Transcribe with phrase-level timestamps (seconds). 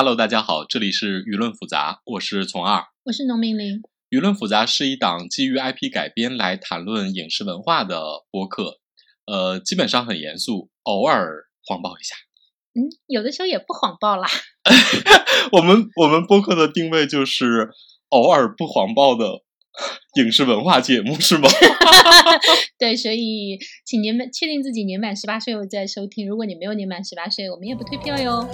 [0.00, 3.82] Hello，大家好，这里是舆论复杂，我是从二，我是农民林。
[4.10, 8.00] 舆论复杂是一档基于 IP 改编来谈论影视文化的
[8.30, 8.78] 播客，
[9.26, 12.14] 呃，基本上很严肃，偶尔谎报一下。
[12.74, 14.28] 嗯，有的时候也不谎报啦。
[15.50, 17.68] 我们我们播客的定位就是
[18.10, 19.42] 偶尔不谎报的
[20.22, 21.48] 影视文化节目，是吗？
[22.78, 26.28] 对，所以请年满确定自己年满十八岁后再收听。
[26.28, 28.48] 如果你没有年满十八岁，我们也不退票哟。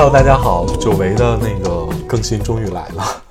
[0.00, 3.24] Hello，大家好，久违的那个更新终于来了。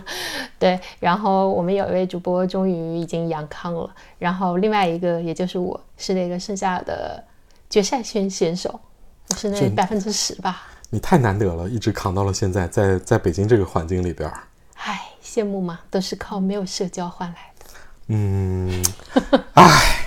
[0.58, 7.22] 对，然后我们有一位主播终于已经阳康了，然后另外一个也就是我是那个剩下的
[7.68, 8.80] 决赛圈选手，
[9.28, 10.62] 我是那百分之十吧。
[10.88, 14.32] 你太难得了，一直扛到了现在，在在北京这个环境里边。
[14.76, 17.66] 唉，羡慕吗，都是靠没有社交换来的。
[18.06, 18.82] 嗯，
[19.52, 20.06] 唉，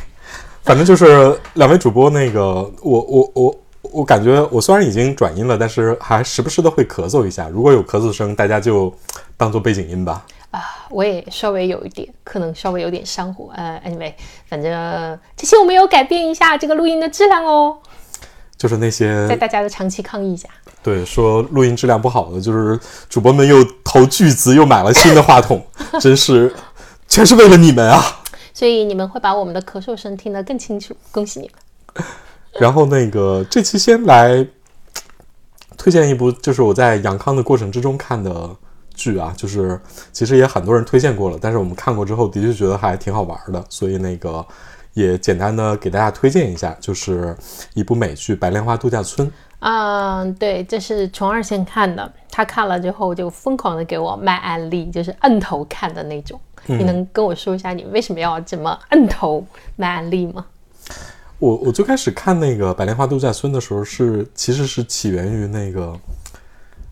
[0.63, 2.41] 反正就是两位主播那个，
[2.81, 3.43] 我我我。
[3.43, 3.55] 我
[4.05, 7.49] 感觉我虽然已经转音了，但是还时不时的会咳嗽一下。
[7.49, 8.93] 如果有咳嗽声，大家就
[9.35, 10.25] 当做背景音吧。
[10.51, 13.49] 啊，我也稍微有一点，可能稍微有点上火。
[13.55, 14.13] 呃，anyway，
[14.47, 17.77] 反正这期我们有改变一下这个录音的质量哦。
[18.57, 20.49] 就是那些在大家的长期抗议下，
[20.81, 25.63] 对说录音质量不好的，就是主播们又投巨资又买了新的话筒，
[26.01, 26.51] 真是
[27.07, 28.01] 全是为了你们啊！
[28.53, 32.05] 所以你们会把我们的咳嗽声听得更清楚，恭喜你们。
[32.53, 34.45] 然后那个这期先来
[35.77, 38.49] 推荐一部，就是我在养康的过程之中看的
[38.93, 39.79] 剧啊，就是
[40.11, 44.45] 其实也很多人推荐过了，但是我们看过之后的确觉得还挺好玩的，所以那个
[44.93, 47.35] 也简单的给大家推荐一下，就是
[47.75, 49.27] 一部美剧《白莲花度假村》。
[49.59, 56.39] 嗯，对，这是虫儿先看的，他看了之后就疯狂的给我卖案例，就是摁头看的那种。
[56.65, 60.45] 你能跟我说一下你为什么要这么摁头卖案例吗？
[61.39, 65.93] 我我最开始看那个《白莲花度假村》的时候，是其实是起源于那个，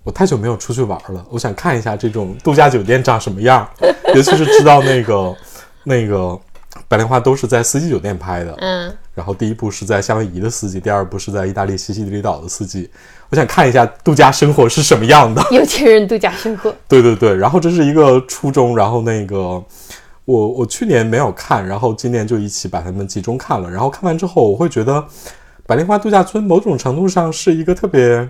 [0.04, 3.68] 我太久没有出去玩了，我想看一下这种度假酒店长什么样，
[4.14, 5.36] 尤其是知道那个
[5.84, 6.18] 那个
[6.88, 12.88] 《白莲花》都是在四季酒店拍的，嗯，然后第一部是在夏威夷的四季，第二部是在意大利西西里岛的四季，
[13.30, 19.64] 我想看一下度假生活是什么样的，有钱人度假生活， 对对对，然后这是一个初衷，然后那个。
[20.26, 23.70] 我我去年没有看，然后今年就一起把它们集中看了。
[23.70, 24.94] 然后看完之后，我会觉得
[25.66, 28.28] 《白莲花度假村》某种程度上是一个特别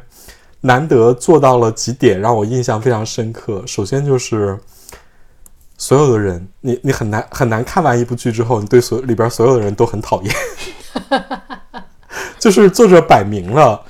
[0.61, 3.63] 难得做到了几点，让我印象非常深刻。
[3.65, 4.59] 首先就是
[5.77, 10.35] 所有的人，你你很难很难看完一部剧之后，你对所里边所有的人都很讨厌，
[12.39, 13.81] 就是作者摆明了。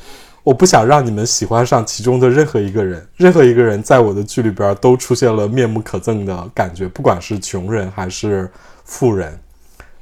[0.45, 8.47] 我不想让你们喜欢上其中的任何一个人，任何一个人在我的剧里边都出现了面目可憎的感觉，不管是穷人还是
[8.83, 9.39] 富人，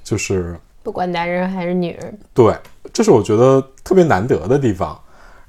[0.03, 2.53] 就是不管男人还是女人，对，
[2.91, 4.99] 这是我觉得特别难得的地方。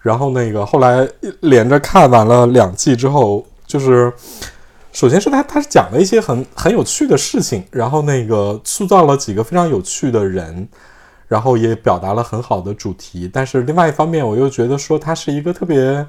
[0.00, 1.08] 然后那个后来
[1.40, 4.12] 连着看完了两季之后，就是
[4.92, 10.68] 首先是他他是讲了一些很很有趣的事情，然后那个塑造了几个非常有趣的人。
[11.26, 16.06] 然后也表达了很好的主题，但是另外一方面，我又觉得说它是一个特别，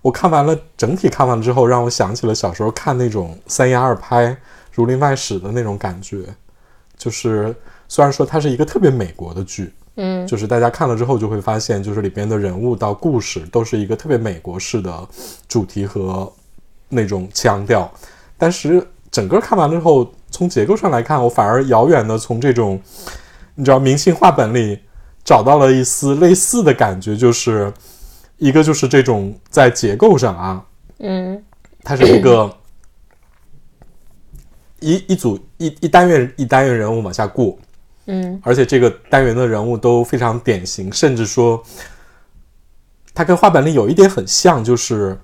[0.00, 4.26] 我看完了整体看完之后，让我想起了小时候看那种三言二拍
[4.72, 6.24] 《儒林外史》的那种感觉。
[6.96, 7.54] 就是
[7.88, 15.06] 虽然说它是一个特别美国的剧，嗯，就是大家看了之后就会发现，就是里边的人物到故事都是一个特别美国式的
[15.46, 16.32] 主题和
[16.88, 17.92] 那种腔调，
[18.38, 22.80] 但是整个看完之后，从结构上来看，我反而遥远的从这种。
[23.54, 24.78] 你知道明星话本里
[25.22, 27.72] 找到了一丝类似的感觉，就是
[28.38, 30.64] 一个就是这种在结构上啊，
[30.98, 31.42] 嗯，
[31.84, 32.58] 它是一个
[34.80, 37.58] 一一组一一单元一单元人物往下过，
[38.06, 41.62] 嗯，而且这个单元的人物都非常典型，甚至说
[43.14, 45.20] 它跟话本里有一点很像，就是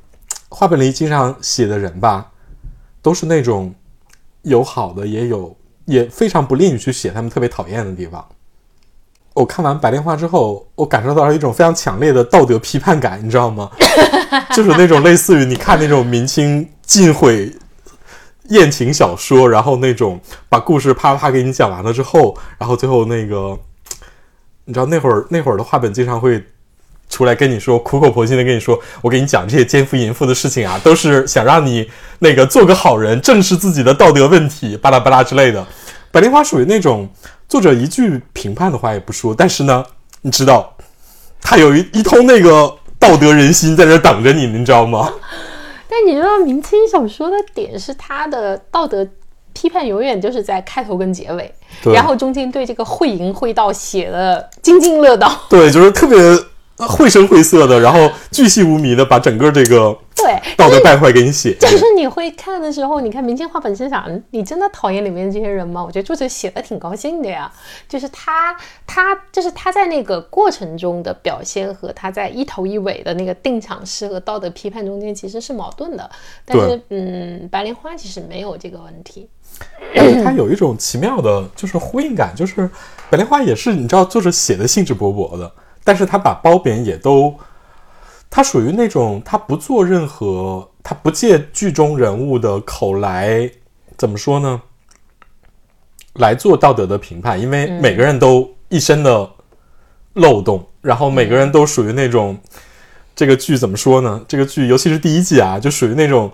[0.49, 2.31] 话本里经常写的人吧，
[3.03, 3.75] 都是那种
[4.43, 5.57] 有好的也有。
[5.89, 8.23] 也非常不利于去写他们特别讨厌的地方。
[9.33, 13.71] 我看完《白莲花》之后，我感受到了一种非常强烈的道德批判感，你知道吗？
[14.55, 17.51] 就是那种类似于你看那种明清禁毁
[18.51, 20.21] 艳情小说，然后那种
[20.51, 23.59] 把故事啪啪给你讲完了之后，然后最后那个，
[24.67, 26.45] 你知道那会儿那会儿的话本经常会。
[27.09, 31.89] 出来跟你说，苦口婆心的跟你说，我给你讲这些奸夫淫妇的事情啊，都是想让你
[32.19, 35.67] 那个做个好人，正视自己的道德问题，巴拉巴拉之类的。
[36.11, 37.09] 白莲花属于那种
[37.49, 39.85] 作者一句评判的话也不说，但是呢，
[40.23, 40.77] 你知道，
[41.41, 45.13] 他有一一通那个道德人心在这等着你，你知道吗？
[45.89, 49.07] 但你知道明清小说的点是他的道德。
[49.55, 51.53] 批判永远就是在开头跟结尾，
[51.93, 55.33] 然后中间对这个会淫会道写的津津乐道。
[55.49, 56.17] 对，就是特别
[56.87, 61.55] 绘声绘色的，然后巨细无遗的把整个这个对，道德败坏给你写。
[61.55, 65.83] 就是你会看的时候，你看明星话本身想，嗯你真的讨厌里面这些人吗？
[65.85, 67.51] 我觉得作者写的挺高兴的呀，
[67.89, 76.09] 就是他他就是他在那个过程中的表现和他在一头一尾的那个定场诗和道德批判中间其实是矛盾的，
[76.45, 79.29] 但是嗯，白莲花其实没有这个问题。
[79.93, 82.71] 但是它有一种奇妙的，就是呼应感，就是
[83.11, 85.51] 白莲花也是你知道作者写的兴致勃勃的，
[85.89, 87.35] 但是他把褒贬也都，
[88.29, 93.51] 他属于那种他不做任何，他不借剧中人物的口来
[93.97, 94.61] 怎么说呢？
[96.17, 99.31] 来做道德的评判，因为每个人都一身的
[100.13, 102.37] 漏洞，然后每个人都属于那种。
[103.17, 104.23] 这个剧怎么说呢？
[104.29, 106.31] 这个剧尤其是第一季啊，就属于那种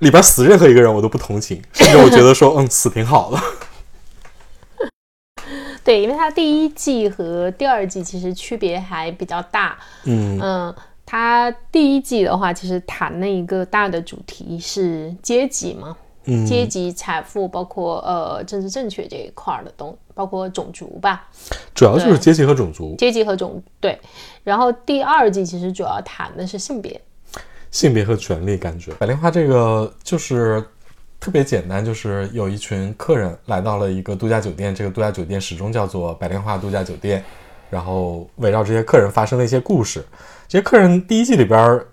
[0.00, 3.40] 里边死任何一个人我都不同情，甚至我觉得说，嗯，死挺好的。
[5.90, 9.76] 对，因为它第一季和第二季其实区别还比较大。
[10.04, 15.96] 嗯嗯，它第一季的话，其实谈了一个大的主题是阶级嘛，
[16.26, 21.28] 嗯，阶级、财富，包括呃政治正确这一块儿的东，包括种族吧，
[21.74, 23.98] 主要就是阶级和种族、阶级和种对。
[24.44, 27.00] 然后第二季其实主要谈的是性别，
[27.72, 28.56] 性别和权利。
[28.56, 30.64] 感觉白莲花这个就是
[31.20, 37.22] 特别简单，就是有一群客人来到了一个度假酒店，这个度假酒店始终叫做白莲花度假酒店。
[37.68, 40.04] 然后围绕这些客人发生了一些故事。
[40.48, 41.86] 这些客人第一季里边儿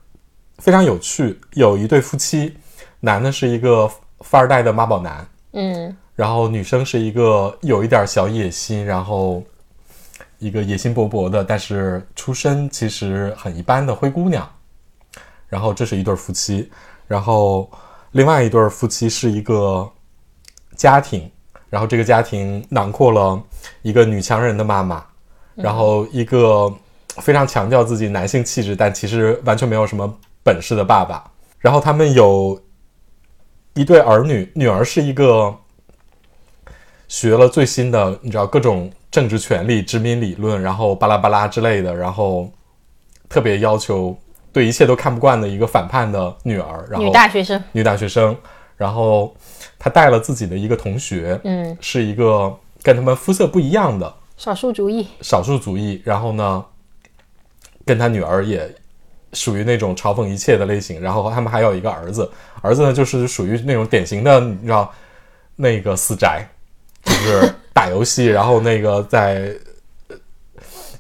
[0.58, 2.58] 非常有趣，有一对夫妻，
[3.00, 3.88] 男的是一个
[4.22, 9.44] 富二代的妈宝男，嗯然后女生是一个有一点小野心，然后
[10.40, 14.50] 一个野心勃勃的，但是出身其实很一般的灰姑娘。
[15.48, 16.72] 然后这是一对夫妻，
[17.06, 17.70] 然后
[18.18, 19.88] 另外一对夫妻是一个
[20.76, 21.30] 家庭，
[21.70, 23.40] 然后这个家庭囊括了
[23.84, 25.06] 一个女强人的妈妈，
[25.54, 26.68] 然后一个
[27.18, 30.12] 非常强调自己男性气质，但其实完全没有什么
[30.44, 31.30] 本事的爸爸。
[31.60, 32.60] 然后他们有
[33.76, 35.56] 一对儿女，女儿是一个
[37.08, 42.52] 学了最新的，你知道各种政治权利、殖民理论，然后巴拉巴拉之类的，然后
[43.30, 44.18] 特别要求
[44.58, 48.36] 对一切都看不惯的一个反叛的女儿，然后女大学生，女大学生，
[48.76, 49.32] 然后
[49.78, 52.52] 她带了自己的一个同学，嗯，是一个
[52.82, 56.66] 跟他们肤色不一样的少数族裔，少数族裔，然后呢，
[57.86, 58.68] 跟他女儿也
[59.34, 62.28] 属于那种嘲讽一切的类型，然后他们还有一个儿子，
[62.64, 64.92] 儿子呢就是属于那种典型的，你知道
[65.56, 66.44] 那个死宅，
[67.04, 69.56] 就是 打游戏，然后那个在
[70.08, 70.16] 呃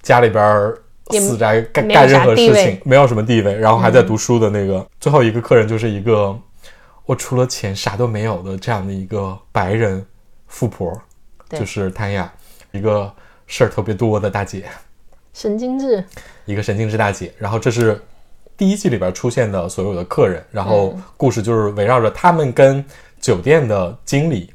[0.04, 0.72] 家里边
[1.12, 4.86] 死宅干干任何事情，没有什么地位，然后还在读书的那个。
[5.00, 6.38] 最后一个客人就是一个
[7.06, 10.06] 我除了钱啥都没有的这样的一个白人
[10.48, 10.92] 富婆，
[11.48, 12.32] 对就是谭雅，
[12.72, 13.12] 一个
[13.46, 14.66] 事儿特别多的大姐。
[15.34, 16.04] 神经质，
[16.46, 18.02] 一个神经质大姐，然后这是
[18.58, 22.84] 第一季里边出现的所有的客人，然后嗯故事就是围绕着他们跟
[23.22, 24.52] 酒店的经理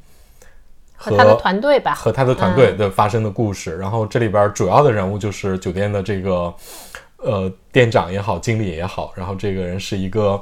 [1.02, 3.76] 和他的团队吧，和他的团队的发生的故事。
[3.76, 6.54] 然后这里边主要的人物就是酒店的这个
[7.16, 10.40] 呃店长也好，经理也好，然后这个人是一个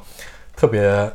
[0.55, 1.11] 特别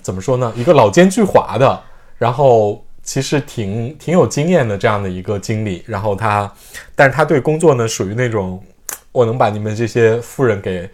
[0.00, 1.82] 怎么说呢，一个老奸巨猾的，
[2.16, 5.82] 然后其实挺挺有经验的这样的一个经理。
[5.86, 6.52] 然后他，
[6.94, 8.62] 但是他对工作呢属于那种
[9.10, 10.88] 我能把你们这些富人给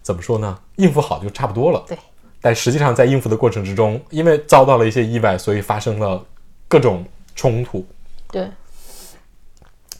[0.00, 1.84] 怎么说呢，应付好就差不多了。
[1.86, 1.98] 对。
[2.40, 6.22] 但实际上在应付的过程之中，因为遭到了一些意外，所以发生了
[6.68, 7.04] 各种
[7.36, 7.86] 冲突。
[8.32, 8.50] 对，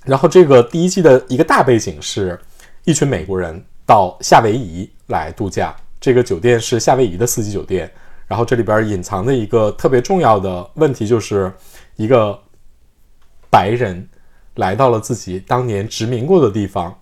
[0.04, 2.36] 然后这个第一季的一个大背景是
[2.82, 7.88] 一群美国人到夏威夷来度假，这个酒店是夏威夷的四季酒店。
[8.26, 11.52] 然后这里边隐藏的一个特别重要的问题，就是
[11.94, 12.36] 一个
[13.48, 14.08] 白人
[14.56, 16.92] 来到了自己当年殖民过的地方，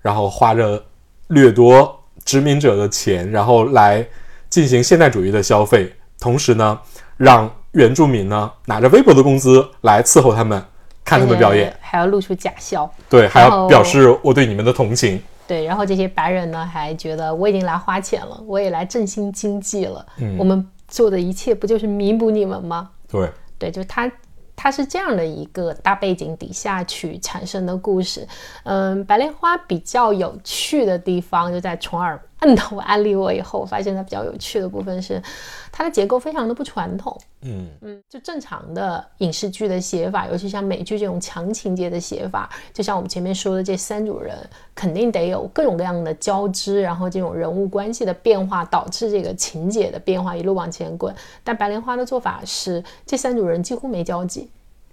[0.00, 0.82] 然后花着
[1.26, 4.08] 掠夺殖民者的钱，然后来
[4.48, 6.80] 进行现代主义的消费，同时呢，
[7.18, 10.62] 让原住民呢拿着微薄的工资来伺候他们，
[11.04, 11.74] 看他们表演。
[11.80, 12.90] 还要露出假笑。
[13.08, 15.20] 对，还要表示我对你们的同情。
[15.46, 22.90] 对，然后这些白人呢还觉得我已经来花钱了，我也来振兴经济了，嗯我们做的一切不就是弥补你们吗？
[23.10, 24.10] 对，对，就他
[24.54, 28.26] 它是这样的一个大背景底下去产生的故事。
[28.64, 35.22] 嗯，白莲花比较有趣的地方就在虫儿摁头安利我以后，我发现它比较有趣的部分是，
[35.70, 37.16] 它的结构非常的不传统。
[37.42, 44.36] 嗯嗯，就正常的影视剧的写法，尤其像美剧这种强情节的写法，就像我们前面说的这三组人，
[44.74, 51.14] 肯定得有各种各样的交织，然后这种人物关系的变化，导致这个情节的变化一路往前滚。
[51.42, 54.50] 但白莲花的做法是，这三组人几乎没交集，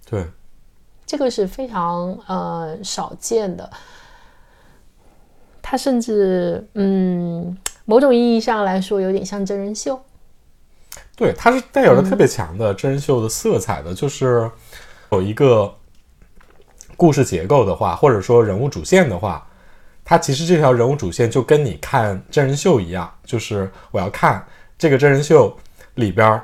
[0.08, 0.24] 对，
[1.04, 3.68] 这个是非常呃少见的。
[5.70, 10.02] 它甚至嗯，某种意义上来说，有点像真人秀。
[11.14, 14.50] 对，它是带有着特别强的真人秀的色彩的，就是
[15.12, 15.72] 有一个
[16.96, 19.46] 故事结构的话，或者说人物主线的话，
[20.04, 24.44] 它其实这条人物主线就跟你看真人秀一样，就是我要看
[24.76, 25.56] 这个真人秀
[25.94, 26.42] 里边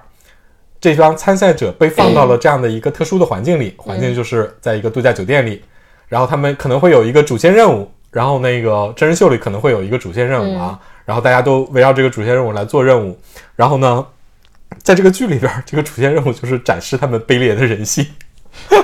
[0.80, 5.64] 这帮参赛者被放到了这样的一个特殊的环境里，环境就是在一个度假酒店里，
[6.06, 13.18] 然后他们可能会有一个主线任务，然后那个真人秀里可能会有一个主线任务啊，然后大家都围绕这个主线任务来做任务，
[13.54, 14.06] 然后呢。
[14.82, 18.04] 在这个剧里边，这个主线任务就是展示他们卑劣的人性，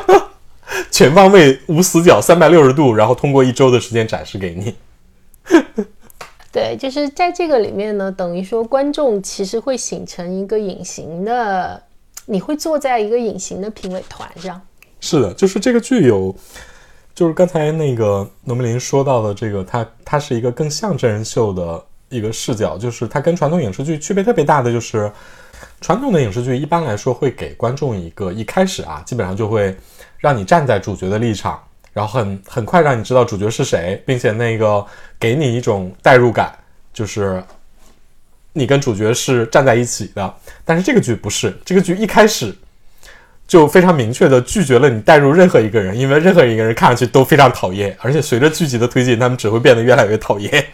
[0.90, 4.76] 全方位无死角，三百六十度，然后通过一周的时间展示给你。
[6.52, 11.82] 对，就是在这个里面呢，等于说观众其实会形成一个隐形的，
[12.26, 14.60] 你会坐在一个隐形的评委团上。
[15.00, 16.34] 是的，就是这个剧有，
[17.14, 25.10] 就是刚才那个农民林说到的这个，它它是一个更像真人秀的一个视角，就是它跟传统影视剧区别特别大的就是。
[25.80, 29.76] 传统的影视剧一般来说会给观众一个一开始啊，基本上就会
[30.18, 31.60] 让你站在主角的立场，
[31.92, 34.84] 然后很 很快让你知道主角是谁，并且那个
[35.20, 36.52] 给你一种代入感，
[36.92, 37.42] 就是
[38.52, 40.34] 你跟主角是站在一起的。
[40.64, 42.52] 但是这个剧不是，这个剧一开始
[43.52, 50.64] 就非常明确的拒绝了你带入任何一个人，因为任何一个人看上去都非常讨厌，而且随着剧集的推进，他们只会变得越来越讨厌。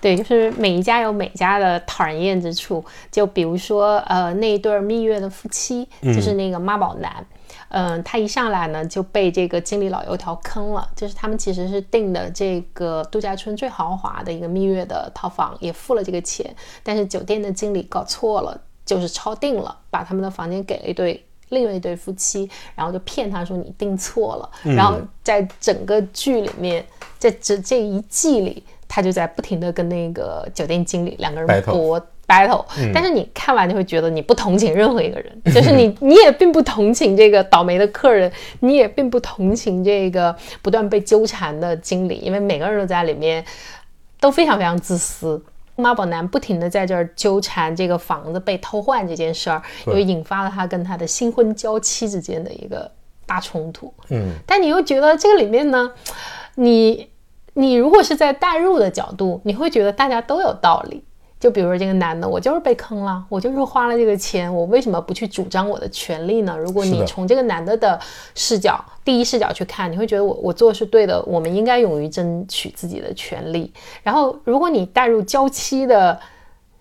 [0.00, 2.84] 对，就是每一家有每家的讨人厌之处。
[3.12, 7.24] 就比如说，呃，那一对蜜月的夫妻，就是那个妈宝男，
[7.68, 10.88] 嗯，他一上来呢就被这个经理老油条坑了。
[10.96, 24.74] 就是他们其实是订的这个度假村最豪华的一个蜜月的套房，也付了这个钱，但是酒店的经理搞错了，就是超订了，把他们的房间给了一对另外一对夫妻，然后就骗他说你订错了。
[24.74, 26.84] 然后在整个剧里面，
[27.18, 28.62] 在这这一季里。
[28.94, 38.30] 他就在不停的跟那个酒店经理两个人搏 battle，但是你看完就会觉得你不同情任何一个人，就是你你也并不同情这个倒霉的客人，
[38.60, 43.42] 你也并不同情这个不断被纠缠的经理，因为每个人都在里面
[44.20, 45.42] 都非常非常自私。
[45.76, 52.90] 妈宝男不停的在这儿纠缠这个房子被偷换这件事儿，又引发了他跟他的新婚娇妻之间的一个
[53.26, 53.92] 大冲突。
[54.10, 55.92] 嗯，但你又觉得这个里面呢，
[56.56, 57.10] 你。
[57.54, 61.04] 你如果是在代入的角度，你会觉得大家都有道理。
[61.42, 66.56] 就比如说这个男的，我就是被坑了，我就是花了这个钱，我为什么不去主张我的权利呢？
[66.56, 67.98] 如果你从这个男的的
[68.36, 73.72] 视角，第一视角去看，你会觉得我我做的是对的，我们应该勇于争取自己的权利。
[74.04, 76.16] 然后，如果你带入娇妻的。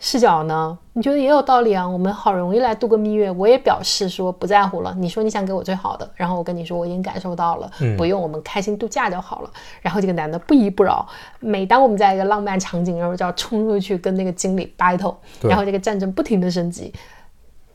[0.04, 0.76] 视角呢？
[0.94, 1.88] 你觉得也有道理啊？
[1.88, 4.92] 我们好容易来度个蜜月，我也表示说不在乎了。
[4.98, 9.52] 你说你想给我最好的，然后我跟你说我已经感受到了，不用，我们开心度假就好了。
[9.80, 11.08] 然后这个男的不依不饶，
[11.40, 16.92] 每当我们在一个浪漫场景，然后就要冲出去跟那个经理 battle，然后这个战争不停的升级，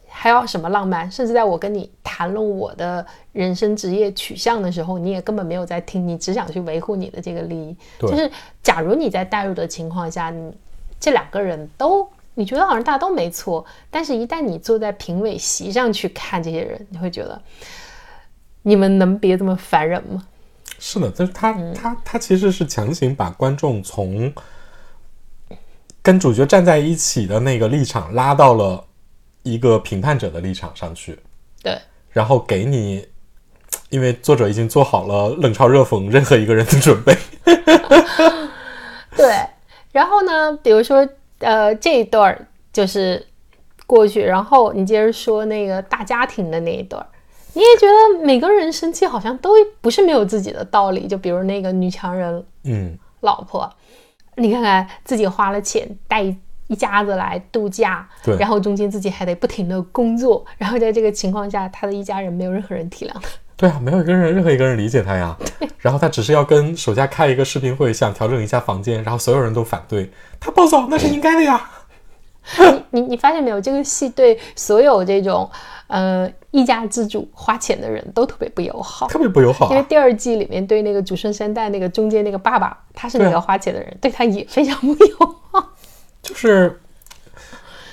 [0.08, 1.08] 还要什么浪漫？
[1.08, 7.76] 甚至在我跟你谈论我的人生职业取向的时候，你也根本没有在听，你只想去维护你的这个利益。
[8.00, 8.28] 就是
[8.64, 10.52] 假如你在代入的情况下，你
[10.98, 12.06] 这两个人都。
[12.38, 17.40] 你觉得好像大家都没错，但是一旦你坐在评委席上去看这些人，你会觉得
[18.60, 20.22] 你们能别这么烦人吗？
[20.78, 24.30] 是的，就是他他他其实是强行把观众从
[26.02, 28.84] 跟主角站在一起的那个立场拉到了
[29.42, 31.18] 一个评判者的立场上去。
[31.62, 33.08] 对，然后给你，
[33.88, 37.16] 因为作者已经做好了冷嘲热讽任何一个人的准备。
[39.16, 39.34] 对，
[39.90, 41.08] 然后呢，比如说。
[41.38, 43.26] 呃，这一段就是
[43.86, 47.04] 过去，然后你接着说那个大家庭的那一段，
[47.52, 51.06] 你也觉得每个人生气好像都不是没有自己的道理。
[51.06, 53.70] 就比如那个女强人，嗯，老婆，
[54.36, 56.22] 你看看自己花了钱带
[56.68, 63.28] 一家子来度假，对，然后中间自己还得不停的工作，然后在这个情况下，他的一家人没有任何人体谅他。
[63.56, 65.36] 对啊，没有一个人，任何一个人理解他呀。
[65.78, 71.70] 然后他只是要跟手下开一个视频会，想调整一下房间，然后所有人都反对他暴躁，那是应该的呀。
[72.90, 73.60] 你你你发现没有？
[73.60, 75.50] 这个戏对所有这种
[75.88, 79.70] 呃一家之主花钱的人都特别不友好，特别不友好。
[79.70, 85.16] 因为第二季里面对那个主孙三代那个中间那个爸爸，他是那个花钱的人，对他也非常不友
[85.50, 85.72] 好。
[86.22, 86.80] 就是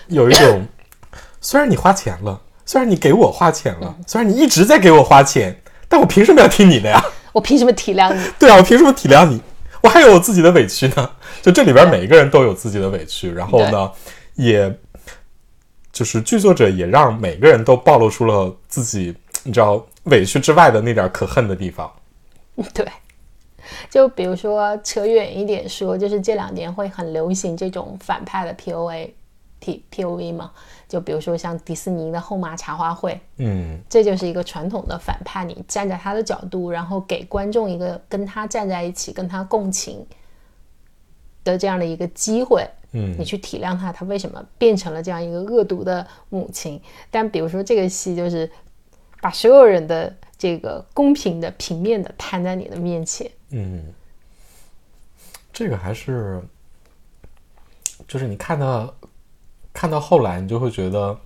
[0.08, 0.68] 有一种，
[1.42, 7.04] 虽然你花钱了，虽然你给我花钱了，虽然你一直在给我花钱，但我凭什么要听你的呀？
[7.34, 8.24] 我凭什么体谅你？
[8.40, 9.42] 对啊，我凭什么体谅你？
[9.82, 11.10] 我还有我自己的委屈呢。
[11.42, 13.92] 就这里边每一个人都有自己的委屈，然后呢，
[14.36, 14.74] 也
[15.92, 21.92] 就是剧作者也让每个人都暴露出了自己，你知道委屈之外的那点可恨的地方。
[22.74, 22.88] 对，
[23.90, 29.10] 就比如说扯远一点说，就是这两年会很流行这种反派的 POA
[29.64, 30.52] P POV 嘛，
[30.90, 40.06] 就比如说像迪士尼的后妈茶话会，嗯这就是一个传统的反派，你站在他的角度，然后给观众一个跟他站在一起、跟他共情
[41.46, 42.68] 的这样的一个机会。
[42.92, 46.80] 嗯你去体谅他，他为什么变成了这样一个恶毒的母亲？
[47.10, 48.52] 但比如说这个戏就是
[49.22, 53.32] 把所有人的这个公平的、平面的摊在你的面前。
[53.50, 53.84] 嗯，
[55.52, 56.40] 这个还是，
[58.08, 58.94] 就是你看到
[59.74, 61.18] 看到后来，你就会觉得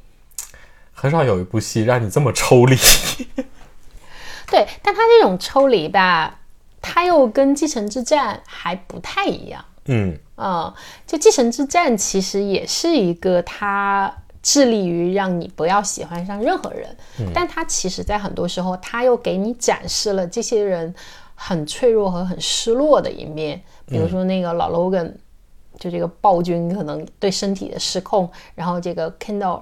[0.94, 2.76] 很少有一部戏让你这么抽离。
[4.50, 6.40] 对，但他这种抽离吧，
[6.82, 9.64] 他又跟《继承之战》还不太一样。
[9.86, 10.74] 嗯嗯，
[11.06, 16.96] 就《继承之战》其实也是一个他致力于让你不要喜欢上任何人，
[17.34, 20.94] 但他其实在很多时候他又给你展示了这些人
[21.36, 25.12] 很脆弱和很失落的一面，比如说那个老 Logan，、
[25.78, 29.62] 就这个暴君可能对身体的失控，然后这个 Kendall。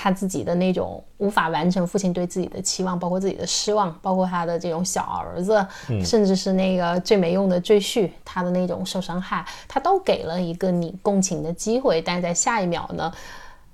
[0.00, 5.66] 他自己的那种无法完成父亲对自己的期望，包括自己的失望，包括他的这种小儿子，
[6.04, 12.00] 甚至是那个最没用的赘婿，他的那种受伤害，他都给了一个你共情的机会。
[12.00, 13.12] 但是在下一秒呢，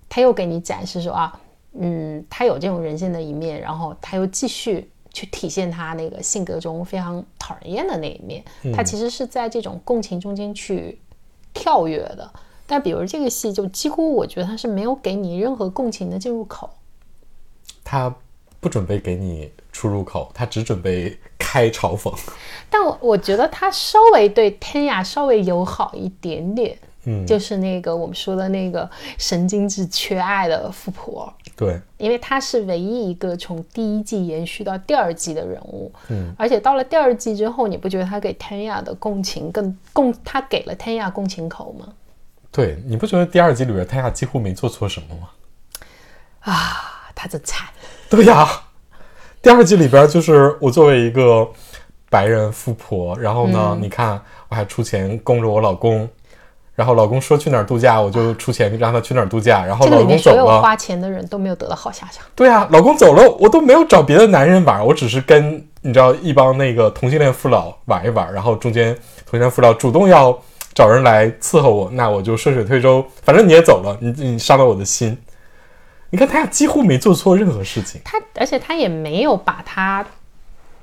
[0.08, 1.40] 他又给你展示说啊，
[1.74, 8.42] 嗯，他有这种人性的一面，然后他又继续去体现他那个性格中非常讨人厌的那一面。
[8.74, 10.98] 他其实是在这种共情中间去
[11.54, 12.30] 跳跃的。
[12.66, 16.68] 但比如这个戏，就几乎我觉得他是没有给你任何共情的进入口。
[17.84, 18.14] 他
[18.58, 22.10] 不准备给你出入口，他只准备开嘲讽。
[22.70, 41.88] 但我我觉得他稍微对天涯稍微友好一点点，嗯，就是那个我们说的那个神经质缺爱的富婆，对，因为她是唯一一个从第一季延续到第二季的人物，嗯，而且到了第二季之后，你不觉得她给天雅的共情更共，她给了天雅共情口吗？
[42.50, 45.28] 对，你不觉得第二季里边泰亚几乎没做错什么吗？
[46.40, 47.68] 啊，她真惨，
[48.08, 48.48] 对呀，
[49.42, 51.46] 第二季里边就是我作为一个
[52.08, 56.08] 白人富婆，然后呢，你看我还出钱供着我老公，
[56.74, 62.24] 然后老公说去哪儿度假，我就出钱让他去哪儿度假，然后这个老公走里面所有，花钱的人都没有得到好下场。
[62.34, 70.36] 对啊，老公走了，我都没有找别的男人玩，我只是跟你知道一帮那个同性恋父老玩一玩，然后中间同性恋父老主动要
[70.74, 75.16] 找人来伺候我，那我就顺水推舟，反正你也走了，你你伤了我的心。
[76.10, 80.04] 你看他俩几乎没做错任何事情，他而且他也没有把他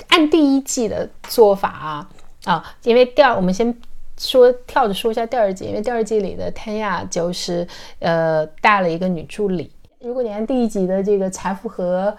[0.09, 2.09] 按第一季的做法啊
[2.45, 3.73] 啊，因为第二我们先
[4.21, 7.67] 说跳着说一下第二季，因为第二季里的 Tanya 就是
[7.99, 9.71] 呃带了一个女助理。
[9.99, 12.15] 如果你看第一集的这个财富和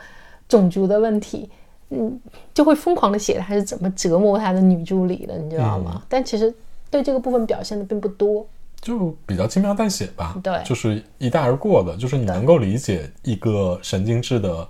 [0.48, 1.48] 种族的问题，
[1.90, 2.20] 嗯，
[2.52, 6.02] 就会疯狂的写他是怎么折磨他的女助理的，你知道吗？
[6.08, 6.52] 但其实
[6.90, 8.44] 对这个部分表现的并不多。
[8.80, 14.66] 就比较轻描淡写吧，对就是一带而过的，就是你能够理解一个神经质的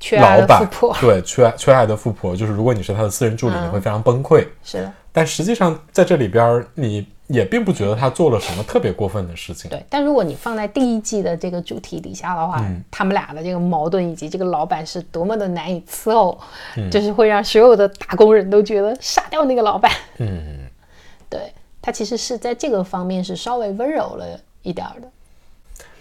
[0.00, 4.44] 缺爱老板的富婆，对缺爱缺爱的富婆，就是如果你是他的私人助理，嗯你会非常崩溃。
[4.64, 9.70] 是的，但实际上在这里边，你也并不觉得他做了什么特别过分的事情。
[9.70, 16.36] 对，但如果你放在第一季的这个主题底下的话，嗯他们俩的这个矛盾以及这个老板是多么的难以伺候，
[16.76, 19.92] 嗯就是会让所有的打工人都觉得杀掉那个老板。
[20.18, 20.60] 嗯，
[21.28, 24.26] 对他其实是在这个方面是稍微温柔了
[24.62, 25.08] 一点儿的。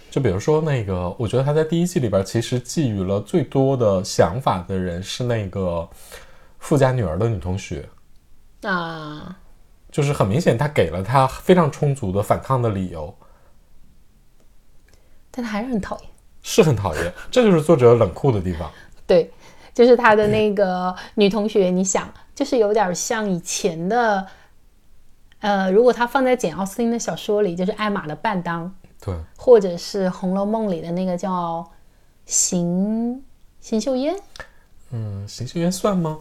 [0.10, 5.88] 就比如说那个，我觉得他在第一季里边其实寄予了最多的想法的人是那个
[6.58, 7.88] 富家女儿的女同学，
[8.63, 9.38] 啊，
[9.91, 13.15] 就是很明显他给了他非常充足的反抗的理由，
[15.32, 16.10] 但他还是很讨厌。
[16.41, 18.72] 是很讨厌，这就是作者冷酷的地方。
[19.06, 19.30] 对，
[19.74, 24.26] 就是他的那 个女同学，你想，就是有点像以前的，
[25.39, 31.65] 呃，如果他放在简奥斯汀的小说里，就是艾玛的伴当，对，或者是《红楼梦》里的那个叫
[32.25, 33.21] 邢
[33.62, 34.15] 邢岫烟，
[34.91, 36.17] 嗯，邢岫烟算吗？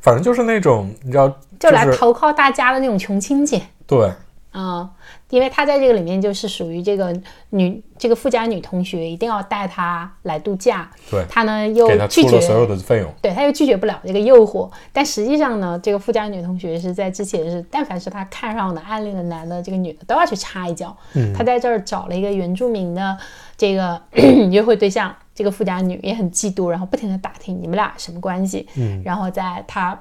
[0.00, 3.62] 反正就是那种你知道，就来投靠大家的那种穷亲戚。
[3.86, 4.12] 对，
[4.52, 4.88] 啊、
[5.30, 7.14] 因为她在这个里面就是属于这个
[7.50, 13.12] 女这个富家女同学，一定要带她来度假，对，她呢又给他拒绝出了所有的费用。
[13.20, 20.96] 对，她又拒绝不了这个诱惑，但实际上呢，这个富家女同学是在之前是，但凡是她看上的暗恋的男的，这个女的都要去插一脚。
[21.14, 23.16] 嗯她在这儿找了一个原住民的
[23.56, 24.00] 这个
[24.50, 28.66] 约会对象，这个富家女也很嫉妒，然后不停的打听你们俩什么关系。
[28.76, 30.00] 嗯然后在她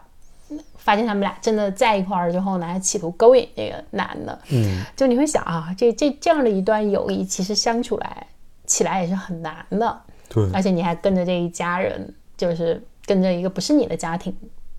[0.88, 4.40] 发现他们俩真的在一块儿之后呢，还企图勾引这个男的。
[4.52, 8.26] 嗯，就你会想啊，这这这样的一段友谊，其实相处来
[8.66, 10.02] 起来也是很难的。
[10.30, 14.34] 对，而且你还跟着这一家人，就是跟着一个不是你的家庭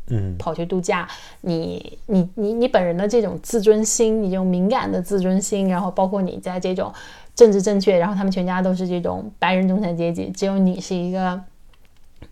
[0.06, 1.06] 嗯跑去度假，
[1.42, 6.90] 你你你你本人的这种自尊心，你这种敏感的自尊心，然后包括你在这种
[7.34, 11.38] 政治正确，然后他们全家都是这种白人中产阶级，只有你是一个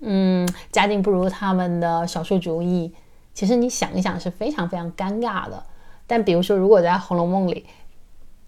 [0.00, 2.90] 嗯家境不如他们的少数族裔，
[3.36, 5.62] 其实你想一想是非常非常尴尬的。
[6.06, 7.66] 但比如说，如果在《红楼梦》里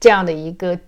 [0.00, 0.78] 这样的一个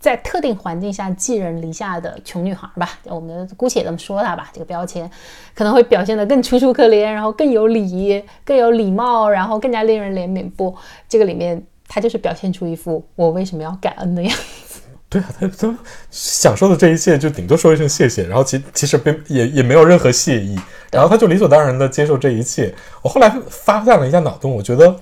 [0.00, 5.10] 在特定环境下寄人篱下的穷女孩吧，我们姑且这么说她吧，这个标签
[5.54, 10.48] 可能会表现得更楚楚可怜，然后更有礼、更有礼貌，然后更加令人怜悯。
[10.48, 10.74] 不，
[11.08, 14.80] 这个里面她就是表现出一副我为什么要感恩的样子。
[15.10, 15.78] 对啊，他他
[16.10, 20.54] 享受的这一切就顶多说一声谢谢，然后其其实并也也没有任何谢意，
[20.90, 22.74] 然后他就理所当然的接受这一切。
[23.00, 25.00] 我后来发散了一下脑洞，我觉得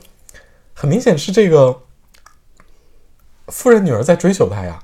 [0.74, 1.82] 很明显是这个
[3.48, 4.78] 富人女儿在追求他呀，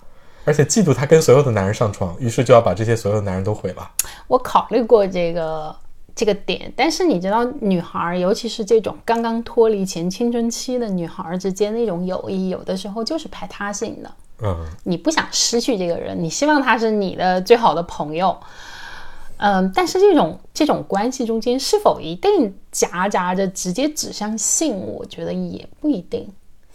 [0.45, 3.91] 而且嫉妒他跟所有的男人上床，于是就要把这些所有的男人都毁了。
[4.27, 5.77] 我考虑过这个
[6.17, 14.13] 这个点，但是你知道，女孩儿，尤其是这种刚刚脱离前青春期的女孩儿之间那种友谊，有的时候就是排他性的。
[14.43, 18.37] 嗯，你不想失去这个人，你希望他是你的最好的朋友。
[19.37, 26.29] 嗯，但是这种这种关系中间是否一定夹杂着直接指向性，我觉得也不一定。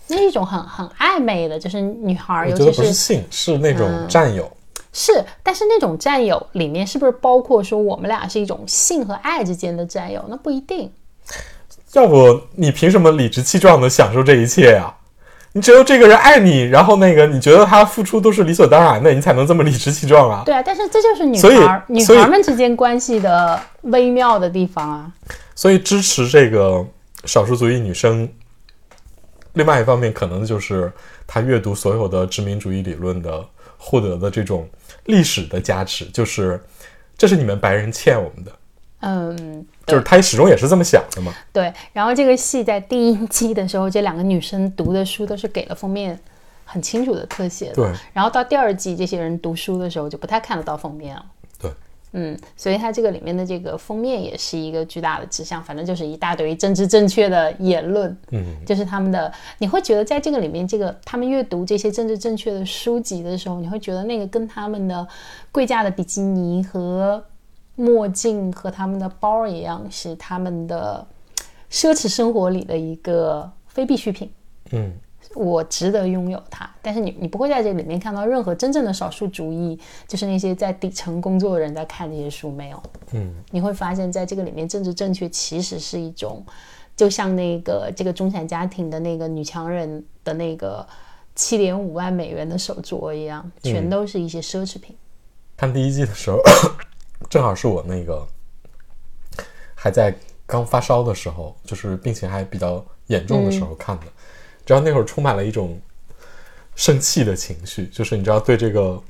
[0.07, 4.49] 那是一种很很暧昧的，就是女孩尤其是性，是那种占有。
[4.93, 10.25] 是，但是那种占有里面是不是包括说我们俩是一种性和爱之间的占有？
[10.27, 10.91] 那不一定。
[11.93, 14.93] 要不你凭什么理直气壮的享受这一切呀、
[15.57, 20.43] 你只有这个人爱你，然后那个你觉得他付出都是理所当然的，你才能这么理直气壮啊。
[20.45, 25.11] 对啊，但是这就是女孩儿女孩儿们之间关系的微妙的地方啊。
[25.55, 26.85] 所以支持这个
[27.25, 28.29] 少数族裔女生，
[29.53, 30.93] 另外一方面可能就是
[31.25, 33.43] 她阅读所有的殖民主义理论的
[33.79, 34.69] 获得的这种
[35.05, 36.63] 历史的加持，就是
[37.17, 38.51] 这是你们白人欠我们的，
[38.99, 41.33] 嗯，就是他始终也是这么想的嘛。
[41.51, 41.73] 对。
[41.93, 46.19] 然后这个戏在第一季的时候，这两个女生读的书都是给了封面
[46.65, 47.75] 很清楚的特写的。
[47.75, 47.91] 对。
[48.13, 51.25] 然后到第二季，这些人读书的时候就不太看得到封面了。
[51.59, 51.71] 对，
[52.11, 65.07] 嗯，所以它这个里面的这个封面也是一个巨大的指向，反正就是一大堆政治正确的言论，嗯，就是他们的，你会觉得在这个里面，这个他们阅读这些政治正确的书籍的时候，你会觉得那个跟他们的
[65.51, 67.23] 贵价的比基尼和
[67.77, 71.07] 墨镜和他们的包一样，是他们的
[71.71, 74.31] 奢侈生活里的一个非必需品。
[74.71, 74.91] 嗯，
[75.35, 82.83] 我值得拥有它，但是你你不会在这里面看到任何真正的少数主义，就是那些在底层工作的人在看这些书，没有。
[83.11, 86.43] 嗯，你会发现在这个里面，政治正确其实是一种，
[86.95, 90.83] 就像那个这个中产家庭的那个女强人的那个
[91.35, 94.95] 七点五万美元的手镯一样，全都是一些奢侈品。
[95.55, 96.39] 看第一季的时候，
[97.29, 98.25] 正好是我那个
[99.75, 104.05] 还在刚发烧的时候，就是病情还比较严重的时候看的。
[104.65, 105.79] 知道那会儿充满了一种
[106.75, 109.01] 生气的情绪，就是你知道对这个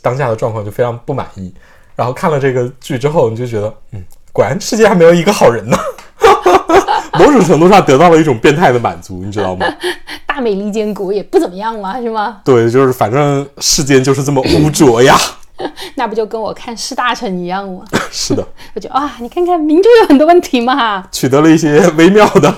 [0.00, 1.52] 当下的状况就非常不满意。
[1.94, 5.76] 然后看了这个剧之后，你就觉得，嗯，果然世界还没有一个好人呢。
[7.18, 9.66] 某种程度上得到了一种变态的满足，你知道吗？
[10.26, 12.40] 大美利坚国也不怎么样嘛，是吗？
[12.44, 15.14] 对，就是反正世间就是这么污浊呀。
[15.96, 17.84] 那不就跟我看士大臣一样吗？
[18.10, 22.50] 是的， 我觉得啊，你看看民主有很多问题嘛，取得了一些微妙的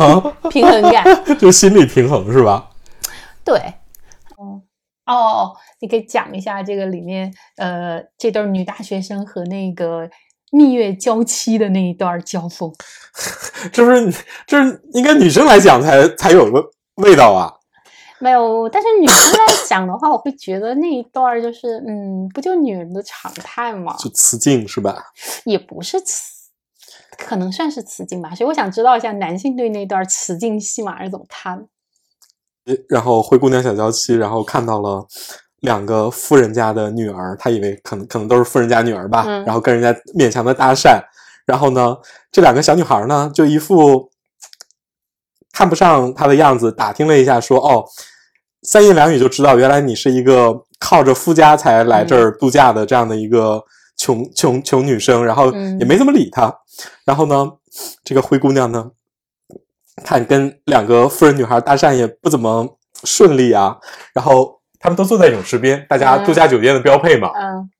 [0.50, 1.04] 平衡感。
[1.38, 2.70] 就心理平衡，是吧？
[3.44, 3.56] 对，
[4.36, 4.62] 哦
[5.06, 10.08] 哦，你可以讲一下这个里面呃这对女大学生和那个
[10.50, 12.72] 蜜月娇妻的那一段交锋。
[13.72, 16.64] 这不是这是应该女生来讲才才有个
[16.96, 17.52] 味道啊。
[18.24, 23.94] 没有，但是女生来讲的话，我会觉得那一段就是，嗯，不就女人的常态吗？
[23.98, 25.12] 就雌竞是吧？
[25.44, 26.22] 也不是雌，
[27.18, 28.34] 可能算是雌竞吧。
[28.34, 31.68] 所以我想知道一下，男性对那段雌竞戏码是怎么看？
[32.88, 35.06] 然后灰姑娘小娇妻，然后看到了
[35.60, 40.98] 两个富人家的女儿，她以为可能可能都是富人家女儿吧，嗯然后跟人家勉强的搭讪，
[41.44, 41.94] 然后呢，
[42.32, 44.10] 这两个小女孩呢就一副
[45.52, 47.84] 看不上她的样子，打听了一下说，哦，
[48.64, 53.62] 三言两语就知道，原来你是一个靠着夫家才来这儿度假的这样的一个
[53.96, 56.52] 穷穷穷女生，然后嗯也没怎么理他。
[57.04, 57.46] 然后呢，
[58.02, 58.90] 这个灰姑娘呢，
[60.02, 63.76] 看跟两个富人女孩搭讪也不怎么顺利啊。
[64.12, 67.30] 然后他们都坐在泳池边，大家嗯度假酒店的标配嘛。
[67.34, 67.70] 嗯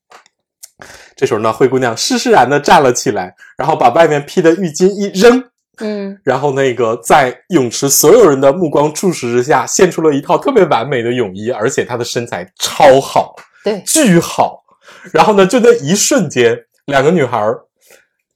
[1.17, 5.45] 这时候呢，灰姑娘施施然的站了起来，然后把外面披的浴巾一扔，
[5.79, 13.35] 嗯然后那个在泳池所有人的目光注视之下，献出了一套特别完美的泳衣，而且她的身材超好，
[13.65, 14.63] 对，巨好。
[15.13, 16.57] 然后呢，就那一瞬间，
[16.87, 17.61] 两个女孩儿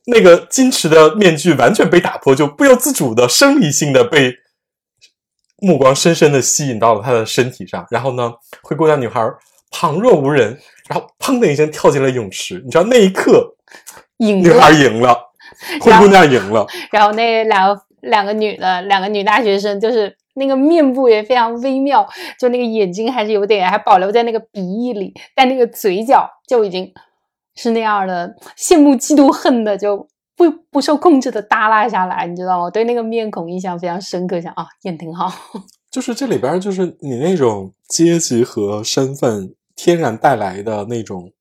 [0.06, 4.34] 那个矜持的面具完全被打破，就不由自主的生理性的被
[5.58, 7.86] 目光深深的吸引到了她的身体上。
[7.90, 9.38] 然后呢，灰姑娘女孩儿
[9.70, 12.62] 旁若无人，然后砰的一声跳进了泳池。
[12.64, 13.54] 你知道那一刻，
[14.16, 15.27] 女孩赢了，
[15.80, 16.66] 灰姑娘赢了。
[16.90, 26.92] 然后那两个两个女的，两个女大学生，就是那个面部也非常微妙，就那个眼睛还是有点还保留在那个鼻翼里，但那个嘴角就已经
[27.56, 32.64] 是那样的羡慕、嫉妒、恨的，就不不受控制的耷拉下来，你知道吗？
[32.64, 35.32] 我对那个面孔印象非常深刻，想啊，演挺好。
[35.90, 41.32] 就是这里边就是你那种阶级和身份天然带来的那种，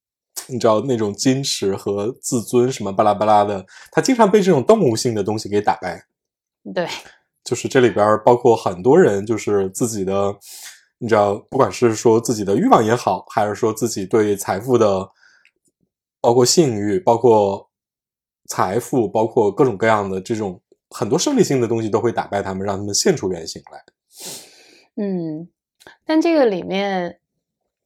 [0.47, 6.05] 你知道那种矜持和自尊什么巴拉巴拉的，他经常被这种动物性的东西给打败。
[6.73, 6.87] 对，
[7.43, 10.35] 就是这里边包括很多人，就是自己的，
[10.99, 15.09] 你知道，不管是说自己的欲望也好，还是说自己对财富的，
[16.21, 17.69] 包括性欲，包括
[18.49, 23.83] 财富，包括各种各样的这种很多生理性的东西，都会打败他们，让他们现出原形来。
[24.95, 25.47] 嗯，
[26.05, 27.19] 但这个里面，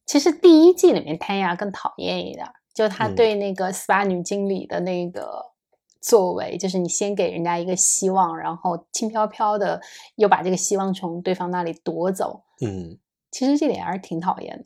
[0.04, 5.52] 其实第一季里面谭雅更讨厌一点，就她嗯对那个 SPA 女经理的那个
[6.00, 9.80] 作为，就是你先给人家一个希望，然后轻飘飘的
[10.16, 12.98] 又把这个希望从对方那里夺走，嗯，
[13.30, 14.64] 其实这点还是挺讨厌的。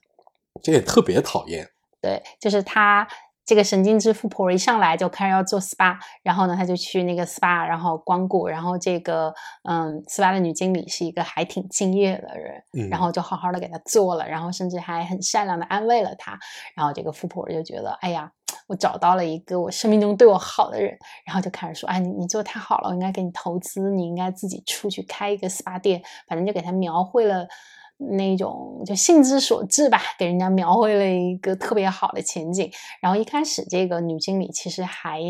[0.63, 1.69] 这也特别讨厌。
[2.01, 3.07] 对，就是她
[3.47, 9.33] 这个神经质富婆一上来就开始要做 SPA，然后呢，她就去那个 SPA，然后光顾，然后这个
[9.63, 16.37] 嗯，SPA 的女经理是一个还挺敬业的人，嗯，然后就好好的给她做了，然后甚至还很善良的安慰了她，
[16.75, 18.29] 然后这个富婆就觉得，哎呀，
[18.67, 27.47] 我找到了一个我生命中对我好的人，然后就开始说，哎，你你做的太好了，我应该给你投资，你应该自己出去开一个 SPA 店，反正就给她描绘了
[27.97, 32.71] 那种就性之所至吧，给人家描绘了一个特别好的前景。
[33.01, 35.21] 然后一开始这个女经理其实还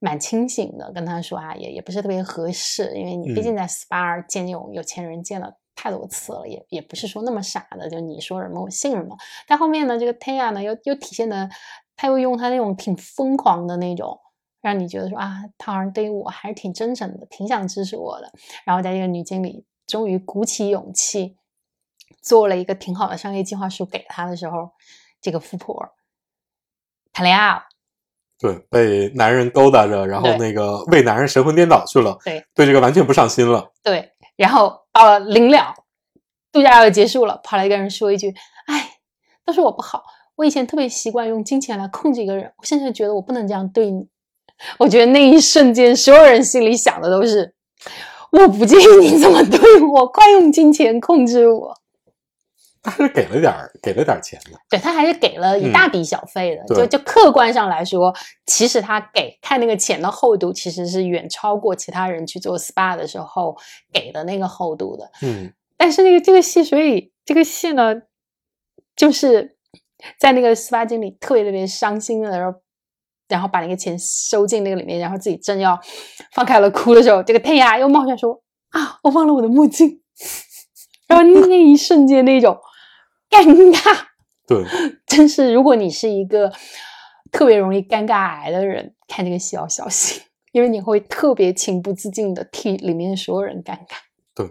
[0.00, 5.54] 蛮清醒的，跟他说啊，也也不是特别合适，因为你毕竟在 SPA 见那种有钱人见了。
[5.76, 9.16] 太多次了，也也不是说那么傻的，就你说什么我信什么。
[9.48, 11.50] 但后面呢，这个 Taya 呢，又又体现的，
[11.96, 14.16] 他又用他那种挺疯狂的那种，
[14.62, 18.30] 让你觉得说啊，他好像对于我还是挺真诚的，挺想支持我的。
[18.64, 21.36] 然后在这个女经理终于鼓起勇气，
[22.24, 24.70] 做了一个挺好的商业计划书给他的时候，
[25.20, 25.90] 这个富婆
[27.12, 27.62] 谈恋爱了。
[28.38, 33.70] 对，被男人勾搭着，然后那个为男人神魂颠倒去了，对，对这个完全不上心了。
[33.82, 35.74] 对，然后到了临了，
[36.50, 38.34] 度假要结束了，跑来跟人说一句
[38.66, 38.98] ：“哎，
[39.44, 40.02] 都是我不好，
[40.36, 44.08] 我以前特别习惯用金钱来控制一个人，我现在觉得我不能这样对你。”
[44.78, 47.54] 我觉得那一瞬间，所有人心里想的都是：
[48.32, 51.76] 我不介意你怎么对我，快用金钱控制我。
[52.84, 54.58] 他是给了点儿，给了点儿钱的。
[54.68, 58.14] 对他还是给了一大笔小费的，嗯就就客观上来说，
[58.46, 63.56] 其实他给看那个钱的厚度，其实是远超过其他人去做 SPA 的时候
[63.90, 65.10] 给的那个厚度的。
[65.22, 67.94] 嗯，但是那个这个戏，所以这个戏呢，
[68.94, 69.56] 就是
[70.18, 72.52] 在那个 SPA 经理特别特别伤心的时候，
[73.28, 75.80] 然后把那个钱收进那个里面，然后自己正要
[76.32, 80.02] 放开了哭的时候，这个天涯又冒出来说：“啊，我忘了我的墨镜。
[81.08, 82.58] ”然后那一瞬间那种
[83.34, 83.98] 尴尬，
[84.46, 84.64] 对，
[85.06, 86.52] 真是如果你是一个
[87.32, 93.96] 特别容易尴尬癌的人，看这个戏要小心，因为你会特别情不自禁的替里面所有人尴尬。
[94.34, 94.48] 对，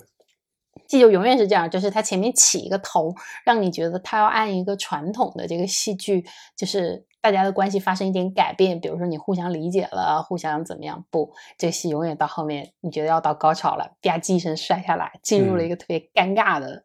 [0.87, 3.15] 戏就永远是这样，就是他前面起一个头，
[3.45, 6.25] 让你觉得他要按一个传统的这个戏剧，
[6.57, 11.05] 就是大家的关系发生一点改变，比如说你互相理解了，互相怎么样？
[11.09, 16.83] 不，这个戏永远到后面，你觉得要到高潮了，吧唧一声摔下来，进入了一个特别尴尬的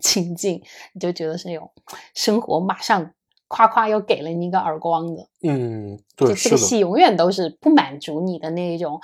[0.00, 0.60] 情境，
[0.94, 1.70] 你就觉得是那种
[2.14, 3.12] 生活马上
[3.48, 5.28] 夸夸又给了你一个耳光的。
[5.42, 9.00] 嗯，对，这个戏永远都是不满足你的那一种，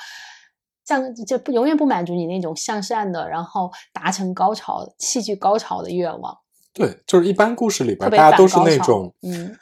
[0.84, 6.36] 向就不永远不满足你那种向善的，然后达成高潮、戏剧高潮的愿望，
[6.72, 9.56] 对，就是一般故事里边大家都是那种，嗯，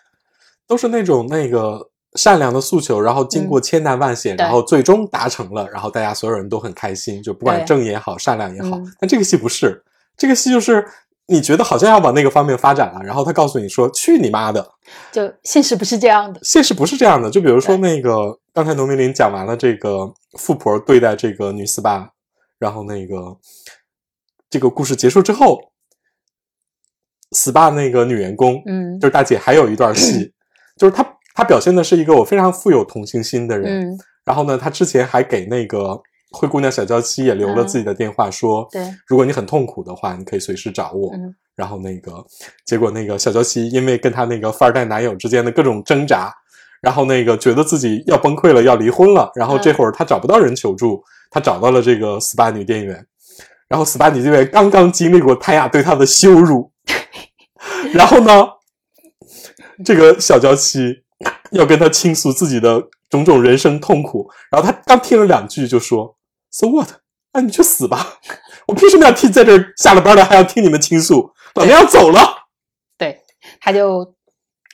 [0.66, 8.76] 都是那种那个善良的诉求，然后经过千难万险，嗯然后最终达成了，然后大家所有人都很开心，就不管对正也好，善良也好。
[8.76, 9.82] 嗯但这个戏不是，
[10.16, 10.86] 这个戏就是
[11.26, 14.72] 你觉得好像要往那个方面发展了，然后他告诉你说：“去你妈的！”
[15.10, 17.30] 就现实不是这样的，现实不是这样的。
[17.30, 22.08] 就比如说那个，刚才农民林讲完了这个富婆对待这个女 SPA，
[22.58, 23.38] 然后那个
[24.50, 25.58] 这个故事结束之后
[27.30, 30.30] ，SPA 那个女员工，嗯就是大姐，还有一段戏，
[30.76, 33.88] 就是她她表现的是一个我非常富有同情心的人。
[33.88, 36.02] 嗯，然后呢，她之前还给那个
[36.34, 41.14] 灰姑娘小娇妻也留了自己的电话，说，对，如果你很痛苦的话，你可以随时找我。
[41.14, 42.12] 嗯然后那个
[42.66, 46.34] 结果那个小娇妻因为跟她那个富二代男友之间的各种挣扎，
[46.82, 49.30] 然后那个觉得自己要崩溃了，要离婚了。
[49.36, 53.06] 然后这会儿她找不到人求助，她找到了这个 SPA 女店员。
[53.68, 56.72] 然后 SPA 女店员刚刚经历过泰雅对她的羞辱，
[57.94, 58.48] 然后呢，
[59.84, 61.04] 这个小娇妻
[61.52, 66.16] 要跟她倾诉自己的种种人生痛苦，然后她刚听了两句就说
[66.54, 66.88] ：“So what？
[67.32, 68.20] 啊，你去死吧！
[68.68, 71.32] 我凭什么要听在这儿下了班了还要听你们倾诉？
[71.56, 72.46] 老娘要走了。
[72.96, 73.20] 对，
[73.60, 74.14] 他就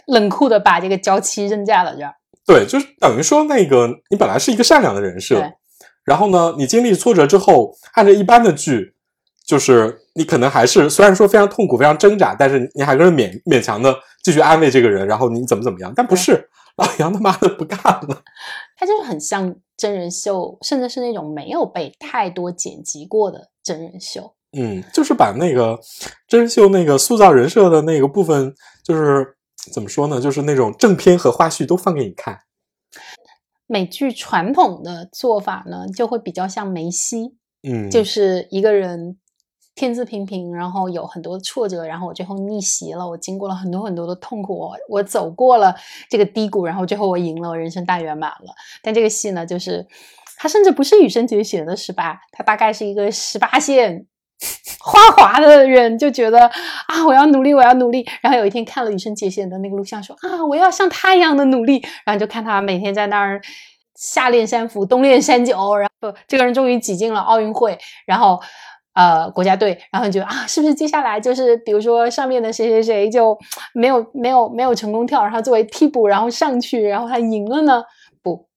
[0.07, 2.15] 冷酷的把这个娇妻扔在了这儿。”
[2.47, 5.43] 对，就是等于说那个你本来是一个善良的人设，
[6.05, 8.95] 然后呢，你经历挫折之后，按照一般的剧，
[9.47, 16.49] 就是你可能还是虽然说非常痛苦、非常挣扎，但是你还是勉勉强的继续安慰这个人，然后你怎么怎么样，但不是
[16.81, 18.23] 老杨他妈的不干了。
[18.77, 24.35] 他就是很像真人秀，甚至是那种没有被太多剪辑过的真人秀。
[24.53, 25.79] 嗯，就是把那个
[26.27, 29.37] 真人秀那个塑造人设的那个部分，就是
[29.73, 30.21] 怎么说呢？
[30.21, 32.41] 就是那种正片和花絮都放给你看。
[33.67, 39.19] 美剧传统的做法呢，就会比较像梅西，嗯，就是一个人
[39.81, 45.75] 天资平平，然后有很多挫折，然后我最后逆袭了，我经过了很多很多的痛苦，我我走过了
[46.11, 48.55] 这个低谷，然后最后我赢了，我人生大圆满了。
[48.83, 49.87] 但这个戏呢，就是
[50.37, 54.07] 它甚至不是羽生结弦的十八，它大概是一个十八线。
[54.81, 56.47] 花滑的人就觉得
[56.87, 58.07] 啊，我要努力，我要努力。
[58.23, 61.83] 然后有一天看了羽生结弦的那个录像，说啊，我要像他一样的努力。
[62.07, 63.39] 然后就看他每天在那儿
[63.97, 68.41] 夏练三伏，冬练三九，然后这个人终于挤进了奥运会，然后
[68.95, 73.39] 呃国家队，然后你觉得啊，是不是接下来就是比如说上面的谁谁谁就
[73.73, 77.85] 没有没有没有成功跳，然后作为替补然后上去，然后他赢了呢？
[78.23, 78.49] 不，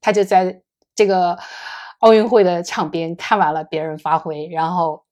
[0.00, 0.62] 他就在
[0.94, 1.38] 这个
[2.00, 5.04] 奥运会的场边看完了别人发挥，然后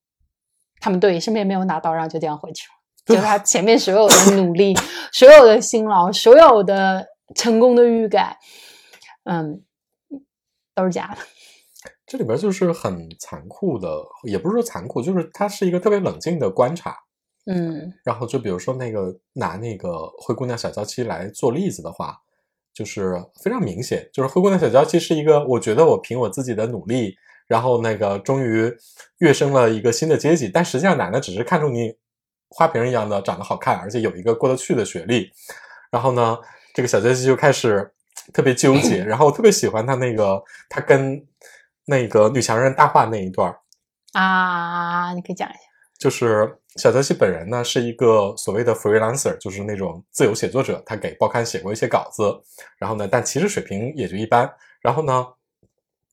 [0.79, 2.73] 他们队身边没有拿到，然后就这样回去了。
[3.05, 4.75] 就是他前面所有的努力、
[5.13, 8.35] 所有的辛劳、所有的成功的预感，
[9.23, 9.61] 嗯，
[10.75, 11.36] 都是假的。
[12.07, 16.97] 这里边就是很残酷的，也不是说残酷，就是它是一个特别冷静的观察。
[17.49, 22.17] 嗯然后就比如说那个拿那个灰姑娘小娇妻来做例子的话，
[22.73, 27.15] 就是非常明显，就是灰姑娘小娇妻是一个，我觉得我凭我自己的努力，
[27.47, 28.73] 然后那个终于
[29.19, 31.93] 跃升了一个新的阶级，但实际上奶奶只是看中你
[32.49, 35.29] 花瓶一样的长得好看，而且有一个过得去的学历，
[35.89, 36.37] 然后呢，
[36.73, 37.89] 这个小娇妻就开始
[38.33, 41.25] 特别纠结， 然后我特别喜欢她那个她跟
[41.89, 43.59] 那个女强人大话那一段儿，
[44.11, 45.59] 啊，你可以讲一下。
[45.97, 52.39] 就是小泽西本人呢是一个所谓的 freelancer，就是那种自由写作者，他给报刊写过一些稿子，
[52.77, 54.47] 然后呢，但其实水平也就一般。
[54.81, 55.25] 然后呢，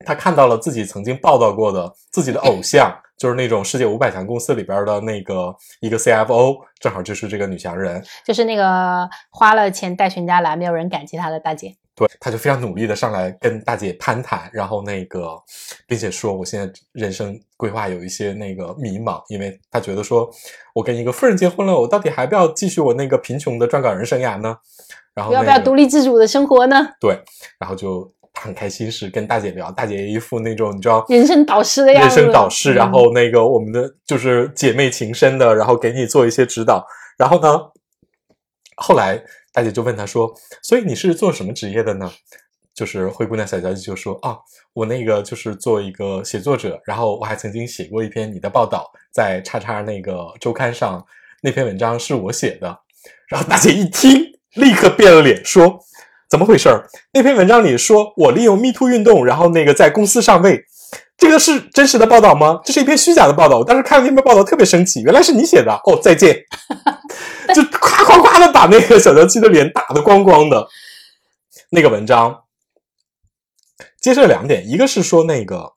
[0.07, 8.03] 他看到了自己曾经报道过的自己的偶像，就是那种世界五百强公司里边的那个一个 CFO，正好就是这个女强人。
[8.25, 11.77] 就是那个花了钱带全家来，没有人感激她的大姐。
[11.97, 15.41] 对，他就非常努力的上来跟大姐攀谈，然后那个，
[15.87, 20.29] 并且说我现在人生规划有一些那个迷茫，因为他觉得说
[20.75, 24.57] 我跟一个富人结婚了，我到底还不要继续我那个贫穷的撰稿人生涯呢？
[25.15, 26.85] 然后、那个、要不要独立自主的生活呢？
[26.99, 27.17] 对，
[27.61, 36.85] 然后就他很开心是跟大姐聊，大姐一副那种你知道人生导师的样子人，生导师，嗯然后那个我们的就是姐妹情深的，然后给你做一些指导。
[37.17, 37.61] 然后呢，
[38.75, 39.23] 后来
[39.55, 42.13] 大姐就问他说：“所以你是做什么职业的呢？”
[42.75, 44.37] 就是灰姑娘小娇妻就说：“啊，
[44.73, 51.07] 我那个就是做一个写作者，然后我还曾经写过一篇你的报道，在叉叉那个周刊上，
[51.41, 52.77] 那篇文章是我写的。”
[53.31, 54.21] 然后大姐一听，
[54.55, 55.79] 立刻变了脸，说
[56.29, 56.69] ：“怎么回事？
[57.13, 60.65] 那篇文章里说我利用 Me Too 运动，然后那个在公司上位，
[61.17, 62.61] 这个是真实的报道吗？
[62.65, 63.59] 这是一篇虚假的报道。
[63.59, 65.73] 我当时看了那篇报道特别生气，原来是你写的。
[65.85, 66.37] 哦，再见，
[67.55, 70.69] 就夸夸夸的把那个小娇妻的脸打得光光的。
[71.71, 72.45] 那个文章，
[74.01, 75.73] 接着两点，一个是说那个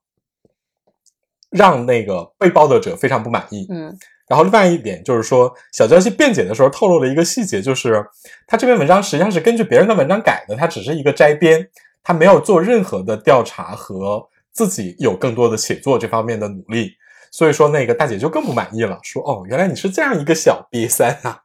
[1.49, 3.97] 让那个被报道者非常不满意，嗯
[4.27, 8.05] 然后另外一点就是说，小娇妻辩解的时候透露了一个细节，就是
[8.45, 11.69] 他这篇文章实际上是根据别人的文章改的，他只是一个摘编，
[12.03, 14.27] 他没有做任何的调查和
[14.57, 16.89] 自己有更多的写作这方面的努力。
[17.31, 21.41] 所以说那个大姐就更不满意了，说哦，原来你是这样一个小瘪三啊。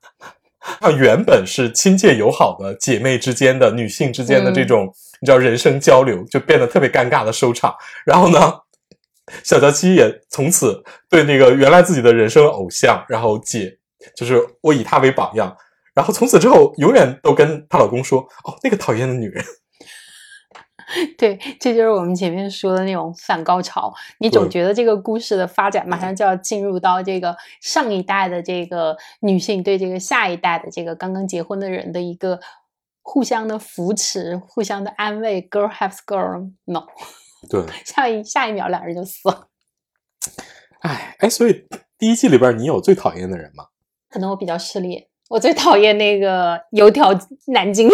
[0.80, 4.86] 啊，原本是亲切友好的姐妹之间的、女性之间的这种，
[5.20, 7.74] 你知道人生交流，就变得特别尴尬的收场。
[8.06, 8.54] 然后呢，
[9.42, 13.76] 小娇妻也从此对那个原来自己的人生偶像，然后姐，
[14.16, 15.54] 就是我以她为榜样。
[15.94, 19.44] 然后从此之后，永远都跟她老公说：“哦，那个讨厌的女人。”
[21.16, 23.92] 对，这就是我们前面说的那种反高潮。
[24.18, 32.40] 你总觉得这个故事的发展马上就要进入到这个上一代的这个女性对这个下一代的这个刚刚结婚的人的一个
[33.00, 35.42] 互相的扶持、互相的安慰。
[35.48, 36.86] Girl helps girl，no。
[37.48, 39.48] 对，下一下一秒两人就死了。
[40.80, 41.66] 哎哎，所以
[41.98, 43.66] 第一季里边你有最讨厌的人吗？
[44.08, 47.12] 可能我比较势利，我最讨厌那个油条
[47.46, 47.92] 男经理。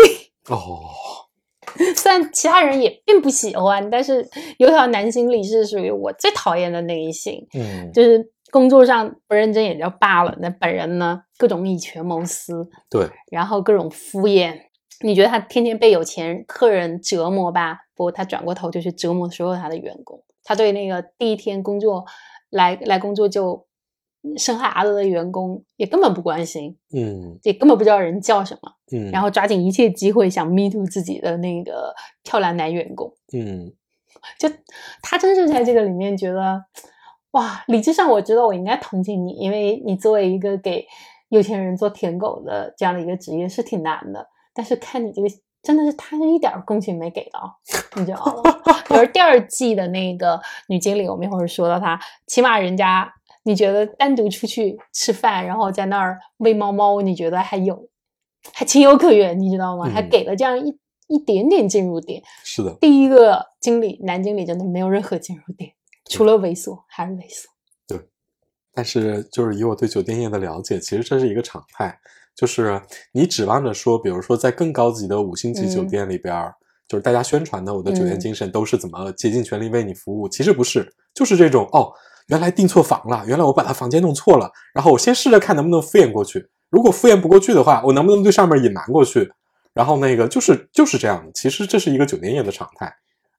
[0.49, 1.27] 哦。
[1.96, 4.26] 虽然其他人也并不喜欢，但是
[4.58, 7.46] 油条男经理是属于我最讨厌的那一型。
[7.54, 14.54] 嗯，就是工作上不认真也就罢了，那本人呢，各种以权谋私，对，然后各种敷衍。
[15.04, 17.78] 你觉得他天天被有钱客人折磨吧？
[17.94, 20.22] 不，他转过头就去折磨所有他的员工。
[20.42, 22.04] 他对那个第一天工作
[22.50, 23.67] 来来工作就。
[24.36, 31.94] 生孩子的员工也根本不关心，嗯，也根本不知道人叫什么，嗯，然后抓紧一切机会想 me too 自己的那个
[32.24, 33.72] 漂亮男员工，嗯，
[34.38, 34.48] 就
[35.00, 36.64] 他真是在这个里面觉得，
[37.30, 40.84] 哇，理智上我知道我应该同情你，因为你作为一个给
[41.28, 45.28] 有钱人做舔狗的这样的一个职业是挺难的，但是看你这个
[45.62, 47.58] 真的是他是一点共情没给到，
[47.96, 48.42] 你知道吗？
[48.88, 53.14] 比如第二季的那个女经理，我们一会儿说到她，起码人家。
[53.45, 57.89] 你觉得单独出去吃饭，然后在那儿喂猫猫，你觉得还有
[58.53, 59.89] 还情有可原，你知道吗？
[59.89, 62.22] 还给了这样一一点点进入点。
[62.45, 65.72] 是的，第一个经理男经理真的没有任何进入点，
[66.11, 67.45] 除了猥琐还是猥琐。
[67.86, 67.99] 对，
[68.74, 71.99] 但是就是以我对酒店业的了解，其实这是一个常态，
[72.34, 72.80] 就是
[73.12, 76.34] 你指望着说，比如说在更高级的五星级酒店里边，
[76.86, 81.91] 就是大家宣传的我的酒店精神都是怎么竭尽全力为你服务，其实不是，就是这种哦。
[82.28, 86.48] 原来订错房了，原来我把他房间弄错了，然后我先试着看能不能敷衍过去。
[86.70, 89.32] 如果敷衍不过去的话，我能不能对上面隐瞒过去？
[89.72, 91.32] 然后那个就是就是这样的。
[91.32, 92.94] 其实这是一个酒店业的常态。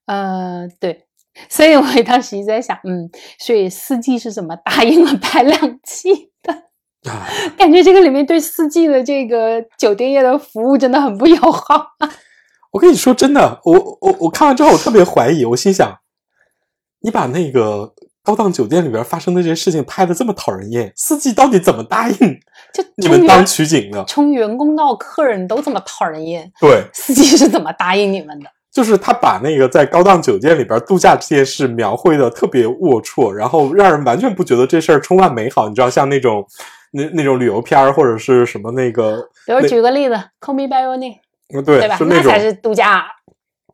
[0.08, 1.06] 呃，对，
[1.50, 6.64] 所以我当时一直在想，嗯，所以四季是怎么答应了拍两期的？
[7.56, 11.90] 感觉这个里面对四季的这个酒店业的服务真的很不友好。
[12.72, 16.00] 我跟你说真的，我我我看完之后我特别怀疑，我心想，
[17.02, 17.94] 你把那个。
[18.30, 22.18] 高档酒店里边发生的这些事情拍的这么讨人厌，司机到底怎么答应？
[22.72, 26.52] 就你们当取景的，从员工到客人都这么讨人厌。
[26.62, 28.46] 对，司机是怎么答应你们的？
[28.72, 35.68] 就是他把那个在高档酒店里边度假这件事描绘的特别龌龊，然后让人完全不觉得这事儿充满美好。
[35.68, 36.46] 你知道，像那种
[36.92, 41.16] 那 那种旅游片或者是什么那个，比如举个例子，Call Me by Your Name，
[41.66, 41.98] 对对吧？
[42.02, 43.08] 那才是度假。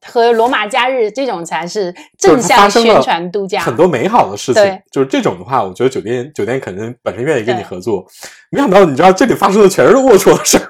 [0.06, 4.82] 和罗马假日这种才是正向宣传度假，很多美好的事情。
[4.91, 8.06] 就是这种的话，我觉得酒店酒店肯定本身愿意跟你合作。
[8.51, 10.70] 没想到你知道这里发生的全是龌龊的事儿。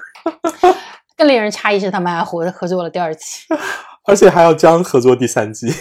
[1.16, 3.44] 更令人诧异是，他们还合合作了第二期，
[4.04, 5.72] 而且还要将合作第三季。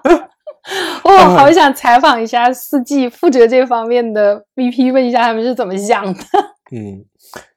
[1.02, 6.20] 我好想采访一下四季负责这方面的 VP，问一下他们是怎么想的。
[6.72, 7.04] 嗯，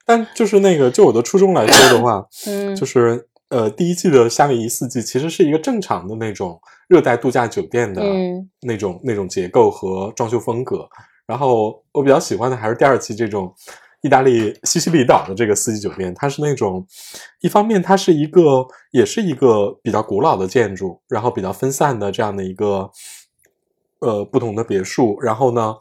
[0.06, 3.26] 但就是那个，就我的初衷来说的话，嗯，就是。
[3.50, 8.02] 呃，第一季的夏威夷四季其实是一个正常的那种热带度假酒店的
[8.62, 10.88] 那种那种结构和装修风格。
[11.26, 13.52] 然后我比较喜欢的还是第二季这种
[14.02, 16.86] 意大利西西里岛的这个四季酒店，它是那种
[17.40, 22.90] 一方面它是一个也是一个比较古老的建筑，然后比较分散的这样的一个
[24.00, 25.74] 呃不同的别墅，然后呢，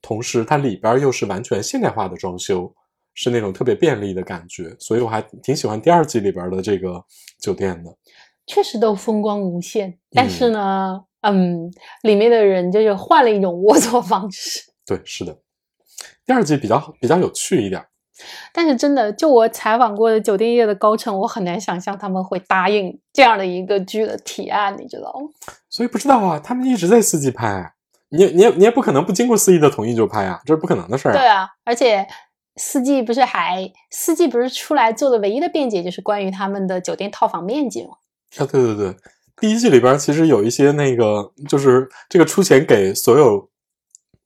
[0.00, 2.72] 同时它里边又是完全现代化的装修。
[3.16, 7.02] 是那种特别便利的感觉，所以我还挺喜欢第二季里边的这个
[7.40, 7.90] 酒店的。
[8.46, 11.68] 确实都风光无限，但是呢，嗯，
[12.02, 14.60] 里面的人就是换了一种龌龊方式。
[14.86, 15.36] 对，是的，
[16.24, 17.84] 第二季比较比较有趣一点。
[18.52, 25.28] 但是真的，就我采访过的酒店业的高层，我很难想象他们会答应这样的一个剧的提案，你知道吗？
[25.68, 27.72] 所以不知道啊，他们一直在四季拍，
[28.10, 31.12] 你你也你也不可能不经过四季的同意就拍啊，这是不可能的事儿。
[31.12, 32.06] 对啊，而且。
[32.56, 37.90] 四季不是还四季不是出来做的唯一的辩解就是关于他们的酒店套房面积吗？
[38.38, 38.96] 啊，对对对，
[39.36, 43.48] 第一季里边其实有一些那个，就是这个出钱给所有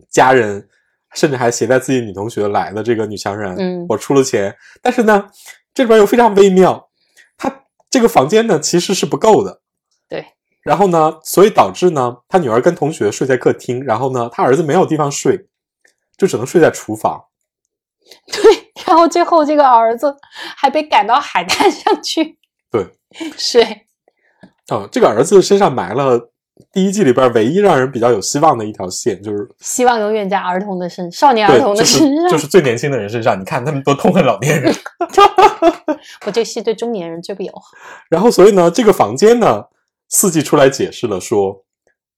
[0.08, 0.68] 家人，
[1.12, 5.28] 甚至还携带自己女同学来的这个女强人，嗯，我出了钱，但是呢，
[5.74, 6.88] 这里边又非常微妙，
[7.36, 9.60] 他这个房间呢其实是不够的，
[10.08, 10.24] 对，
[10.62, 15.46] 然后呢，所以导致呢，他女儿跟同学睡在客厅，然后呢，他儿子没有地方睡，
[16.16, 17.24] 就只能睡在厨房。
[18.32, 18.42] 对，
[18.86, 20.14] 然后最后这个儿子
[20.57, 22.38] 还被赶到海滩上去
[22.70, 22.86] 对，
[23.36, 23.61] 是。
[24.68, 26.30] 哦，这个儿子身上埋了
[26.72, 32.28] 第一季里边唯一让人比较有希望的一条线，就是希望永远在儿童的身，少年儿，童的身上。
[32.28, 33.38] 就是最年轻的人身上。
[33.40, 34.72] 你看他们多痛恨老年人。
[36.24, 37.62] 我这戏对中年人最不友好。
[38.09, 39.64] 然后，所以呢，这个房间呢，
[40.09, 41.64] 四季出来解释了说，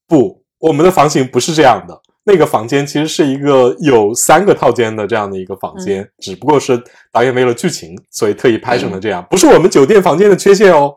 [0.06, 2.00] 不，我们的房型不是这样的。
[2.24, 10.96] 那个房间其实是一个有三个套间的这样的一个房间，只不过是导演为了剧情，所以特意拍成了这样，不是我们酒店房间的缺陷哦。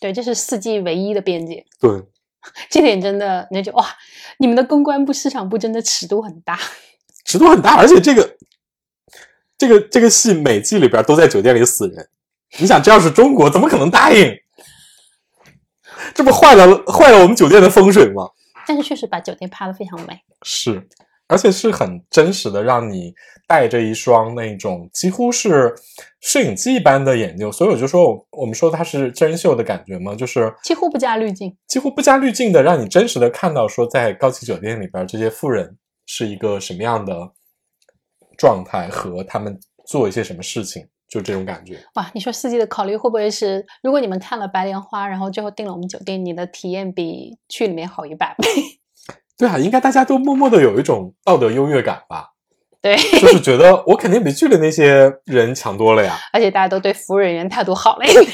[0.00, 1.64] 对，这是四季唯一的边界。
[1.80, 1.90] 对，
[2.70, 3.86] 这点真的，那就哇，
[4.38, 6.58] 你们的公关部、市场部真的尺度很大。
[7.24, 8.36] 尺度很大，而且这个
[9.58, 12.08] 这个这个戏每季里边都在酒店里死人。
[12.58, 14.32] 你想，这要是中国，怎么可能答应？
[16.14, 18.28] 这不坏了坏了我们酒店的风水吗？
[18.66, 20.18] 但是确实把酒店拍得非常美。
[20.42, 20.86] 是，
[21.28, 23.14] 而且是很真实的，让你
[23.46, 25.74] 带着一双那种几乎是
[26.20, 37.32] 摄影机一般的眼睛，所以我就说我我们说它是真人秀的感觉嘛，就是几乎不加滤镜，几乎不加滤镜的，让你真实的看到说在高级酒店里边这些富人是一个什么样的
[38.36, 41.78] 状态和他们做一些什么事情，就这种感觉。
[41.94, 42.10] 哇！
[42.14, 48.48] 你说四季的考虑会不会是，如果你们看了《白莲花》，然后最后订了我们酒店，你的体验比去里面好一百倍？
[49.38, 52.30] 对啊，应该大家都默默的有一种道德优越感吧，
[52.80, 58.26] 对，就是觉得我肯定比剧里那些人强多了呀， 而且大家都对服务人员态度好了一点。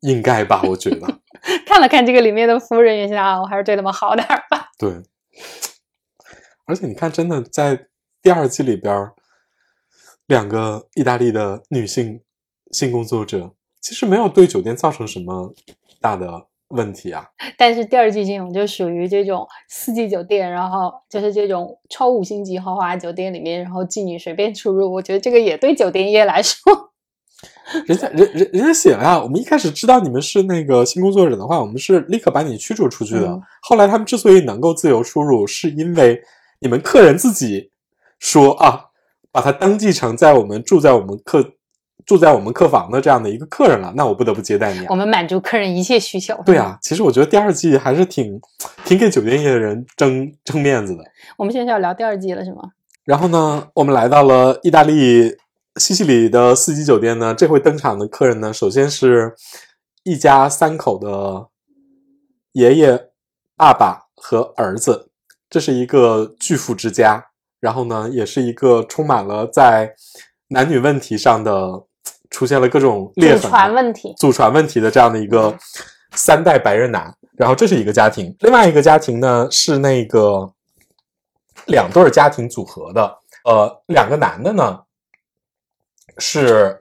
[0.00, 0.62] 应该吧？
[0.64, 1.06] 我觉得。
[1.64, 4.68] 看了看这个里面的服务人员，现在啊，我还是对他们好点儿吧。
[4.78, 4.90] 对，
[6.66, 7.86] 而且你看，真的在
[8.22, 9.14] 第二季里边儿，
[10.30, 12.20] 两个意大利的女性
[12.70, 15.52] 性工作者其实没有对酒店造成什么
[16.00, 17.26] 大的问题啊。
[17.58, 26.60] 但是第二季这种就属于这种四季酒店，然后就是这种超五星级豪华酒店里面，然后妓女随便出入，我觉得这个也对酒店业来说，
[27.86, 33.26] 人家人人人家写了呀，我们一开始知道你们是那个性工作者的话，我们是立刻把你驱逐出去的。
[33.26, 36.22] 嗯后来他们之所以能够自由出入，是因为
[36.60, 37.72] 你们客人自己
[38.20, 38.89] 说啊，
[39.32, 41.44] 把他登记成在我们住在我们客
[42.06, 44.96] 住在我们客房的这样的一个客人了，那我不得不接待你啊我。
[44.96, 46.34] 们满足客人一切需求。
[46.44, 48.40] 对啊，其实我觉得第二季还是挺
[48.84, 51.04] 挺给酒店业的人争争面子的。
[51.36, 52.62] 我们现在要聊第二季了，是吗？
[53.04, 55.36] 然后呢，我们来到了意大利
[55.76, 59.34] 西西里的四季酒店呢，这回登场的客人呢，首先是
[60.02, 61.48] 一家三口的
[62.52, 63.10] 爷爷、
[63.56, 65.10] 爸爸和儿子，
[65.48, 67.29] 这是一个巨富之家。
[67.60, 69.94] 然后呢，也是一个充满了在
[70.48, 71.84] 男女问题上的
[72.30, 75.56] 出现了各种裂祖痕问题，祖传问题的这样的一个
[76.12, 77.14] 三代白人男。
[77.36, 80.52] 然后这是一个家庭，另外一个家庭呢是那个
[81.66, 84.80] 两对家庭组合的，呃，两个男的呢
[86.18, 86.78] 是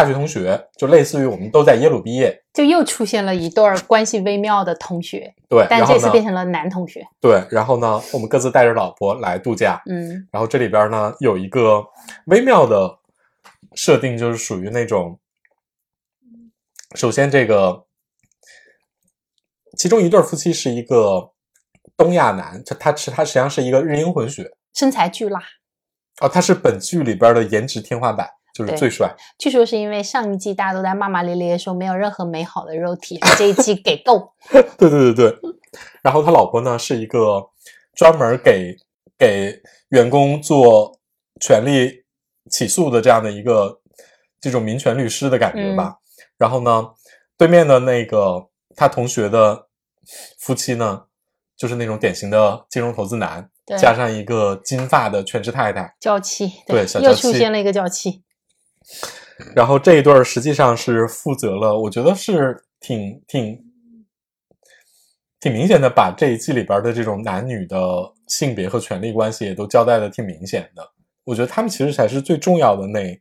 [0.00, 7.06] 大学同学，就类似于我们都在耶鲁毕业，就又出现了一对儿关系微妙的同学，对，但这次变成了男同学。
[7.20, 11.84] 对，然后呢，我们各自带着老婆来度假，嗯，然后这里边呢有一个
[12.28, 12.98] 微妙的
[13.74, 15.20] 设定，就是属于那种，
[16.94, 17.84] 首先这个
[19.76, 21.32] 其中一对夫妻是一个
[21.94, 24.50] 东亚男，他他是他实际上是一个日英混血。
[24.72, 25.42] 身材巨辣，
[26.22, 29.14] 哦，他是本剧里边的颜值天花板，就是最帅。
[29.38, 34.32] 据说是因为上一季大家都在骂骂咧咧说没有任何美好的肉体，这一季给够。
[34.78, 35.38] 对对对对，
[36.02, 37.50] 然后他老婆呢是一个
[37.94, 38.76] 专门给
[39.18, 40.98] 给员工做
[41.40, 42.04] 权利
[42.50, 43.80] 起诉的这样的一个
[44.40, 45.96] 这种民权律师的感觉吧。
[46.36, 46.90] 然后呢，
[47.36, 49.66] 对面的那个他同学的
[50.38, 51.02] 夫妻呢，
[51.56, 53.46] 就是那种典型的金融投资男，
[53.78, 55.94] 加上一个金发的全职太太。
[56.00, 58.22] 娇妻，对小又娇妻出现了一个娇妻。
[59.54, 63.58] 然后这一对儿实际上是负责了，我觉得是挺挺
[65.40, 67.76] 挺明显的，把这一季里边的这种男女的
[68.28, 70.86] 性别和权力关系也都交代的挺明显的。
[71.24, 73.20] 我觉得他们其实才是最重要的那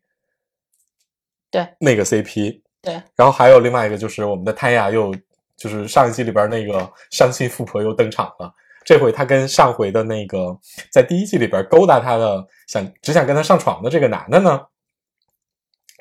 [1.51, 2.61] 对那个 CP。
[2.81, 5.13] 对，然后还有另外一个就是我们的泰雅又
[5.57, 8.53] 就是上一季里边那个伤心富婆又登场了。
[8.85, 10.57] 这回她跟上回的那个
[10.89, 14.61] 在第一季里边勾搭她的想只想跟她上床的这个男的呢，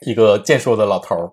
[0.03, 1.31] 一个健硕的老头儿，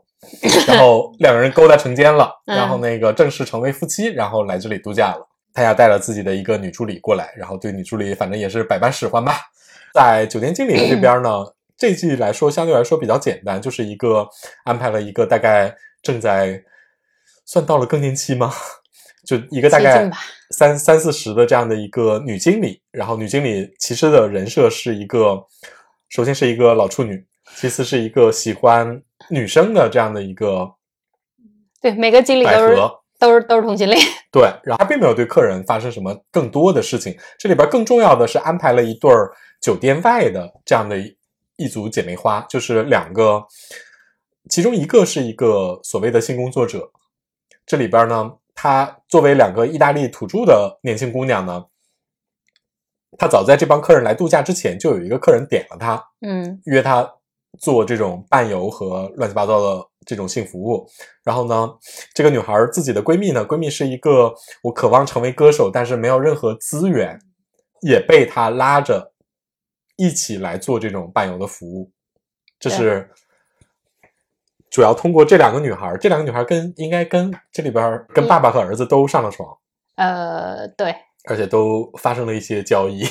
[0.68, 5.28] 然后两个人勾搭成奸了， 嗯然后那个正式成为夫妻，然后来这里度假了。
[5.53, 9.38] 他呀带了自己的一个女助理过来，然后对女助理反正也是百般使唤吧。
[9.93, 11.30] 在酒店经理这边呢，
[11.78, 14.28] 这季来说相对来说比较简单，就是一个
[14.66, 16.61] 安排了一个大概正在
[17.45, 18.51] 算到了更年期吗？
[19.26, 20.11] 就一个大概
[20.51, 25.41] 三三四十的这样的一个女经理，然后女经理其实的人设是一个，
[26.09, 27.26] 首先是一个老处女，
[27.56, 30.70] 其次是一个喜欢女生的这样的一个
[31.82, 33.01] 对，每个经理百都是合。
[33.18, 33.97] 都是都是同性恋。
[34.30, 37.18] 对，然后他并没有对客人发生什么更多的事情。
[37.39, 39.32] 这里边更重要的是安排了一对儿
[39.62, 41.18] 酒店外的这样的一
[41.56, 43.41] 一组姐妹花，就是两个，
[44.49, 46.91] 其中一个是一个所谓的性工作者。
[47.66, 51.64] 这里边呢，她作为两个意大利土著的年轻姑娘呢，
[53.18, 57.10] 她早在这帮客人来度假之前，就有一个客人点了她，嗯约她
[57.60, 60.88] 做这种伴游和乱七八糟的这种性服务。
[61.24, 61.70] 然后呢，
[62.14, 67.20] 这个女孩自己的闺蜜呢，闺蜜是一个我渴望成为歌手，但是没有任何资源，
[67.82, 69.14] 也被她拉着
[69.95, 71.91] 一起来做这种伴游的服务。
[72.60, 73.10] 这是
[74.70, 79.58] 主要通过这两个女孩，这两个女孩跟应该跟这里边跟爸爸和儿子都上了床，
[79.95, 80.95] 呃，对
[81.28, 83.06] 而且都发生了一些交易。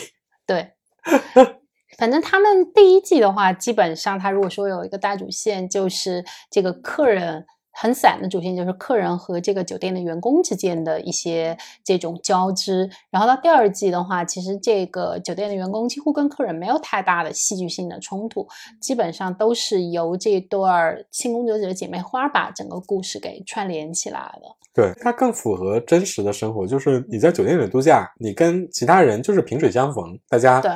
[0.46, 0.72] 对，
[1.98, 7.46] 反正他们第一季的话，基本上他如果说有一个大主线，就是这个客人。
[7.76, 18.46] 很散的主线就是客人和这个酒店的员工之间的一些这种交织，然后到第二季的话，其实这个酒店的员工几乎跟客人没有太大的戏剧性的冲突，
[18.80, 24.54] 基本上都是由这对儿性工作者姐妹花把整个故事给串联起来的。
[24.72, 30.70] 对，它更符合真实的生活，就是你在酒店里度假，你跟其他人就是萍水相逢，大家对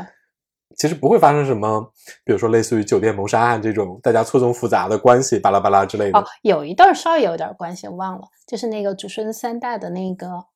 [0.76, 1.92] 其实不会发生什么，
[2.24, 6.18] 比如说类似于酒店谋杀案这种大家错综复杂的关系，巴拉巴拉之类的。
[6.18, 10.46] 哦，有一段稍微有点关系，我忘了，就是那个祖孙三代的那个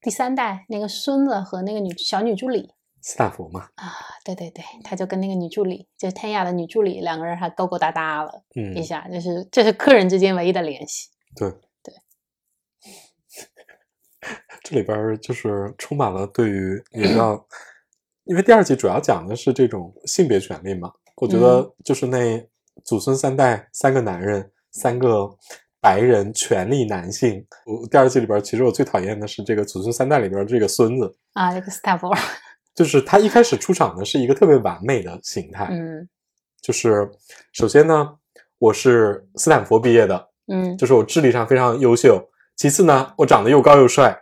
[0.00, 11.08] 第三代那个孙子和那个女小女助理斯坦福嘛，啊，对对对，他就跟那个女助理，就是天雅的女助理，两个人还勾勾搭搭了嗯一，下，就是这是客人之间唯一的联系。
[11.36, 11.48] 对
[11.82, 11.94] 对，
[14.64, 17.46] 这里边就是充满了对于你知道，
[18.28, 22.46] 因为第二集主要讲的是这种性别权利嘛，我觉嗯得就是那
[22.84, 25.26] 祖孙三代三个男人，三个
[25.80, 27.42] 白人权力男性。
[27.64, 32.10] 我第二季里边其实我最讨厌的是这个祖孙三代里边这个孙子，啊，这个斯坦福，
[32.76, 36.06] 就是他一开始出场的是一个特别完美的形态，嗯
[36.60, 37.10] 就是
[37.54, 38.14] 首先呢，
[38.58, 42.22] 我是斯坦福毕业的，嗯就是我智力上非常优秀。
[42.56, 44.20] 其次呢，我长得又高又帅，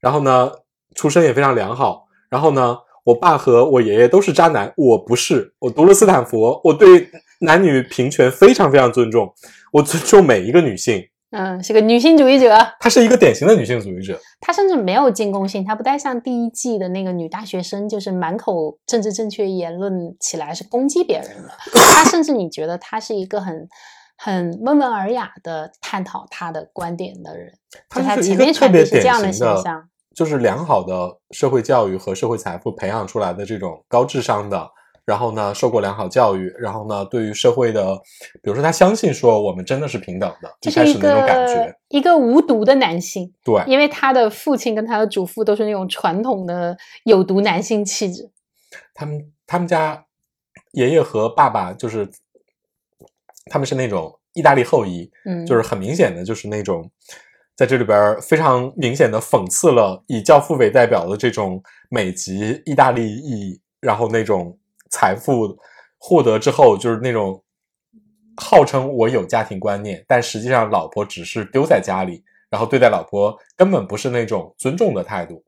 [0.00, 0.50] 然后呢，
[0.94, 2.06] 出身也非常良好。
[2.30, 5.54] 然后呢，我爸和我爷爷都是渣男，我不是。
[5.58, 7.08] 我读了斯坦福，我对
[7.40, 9.32] 男女平权非常非常尊重，
[9.72, 11.08] 我尊重每一个女性。
[11.34, 14.20] 嗯，是个女性主义者，她是一个典型的女性主义者。
[14.38, 21.48] 她甚至没有进攻性，她不太像第一季的那个女大学生，就是满口政治正确言论起来是攻击别人的。
[21.72, 23.66] 她甚至你觉得她是一个很
[24.18, 29.88] 很温文尔雅的探讨她的观点的人，就她她是一前面个特别传递是这样典型的形象。
[30.14, 34.70] 就是良好的社会教育和社会财富培养出来的这种高智商的，
[35.04, 37.96] 然后呢，受过良好教育，然后呢，对于社会的，
[38.42, 48.30] 比如说他相信说我们真的是平等的，就是一一开始那种感个觉，一个无毒的男性，对，因为他的父亲跟他的祖父都是那种传统的有毒男性气质。
[48.94, 50.04] 他们他们家
[50.72, 52.08] 爷爷和爸爸就是
[53.46, 56.90] 他们是那种意大利后裔，嗯，就是很明显的就是那种
[57.56, 64.58] 在这里边非常明显的讽刺了以教父为代表的这种美籍意大利裔，然后那种
[64.90, 65.56] 财富
[65.98, 67.42] 获得之后就是那种
[68.36, 75.44] 号称我有家庭观念，但实际上老婆只是丢在家里，然后对待老婆根本不是那种尊重的态度，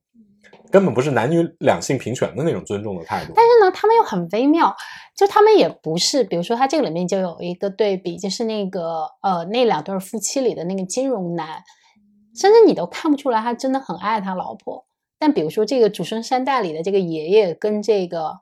[0.71, 3.33] 根本不是男女两性平权的那种尊重的态度。
[3.35, 4.77] 但是呢，他们又很微妙，
[5.17, 11.63] 就他们也不是，比如说他这个里面就有一个对比，就是那个呃那两对夫妻里的那个金融男，
[12.35, 14.85] 甚至你都看不出来他真的很爱他老婆。
[15.18, 18.41] 但比如说这个祖孙三代里的这个爷爷跟这个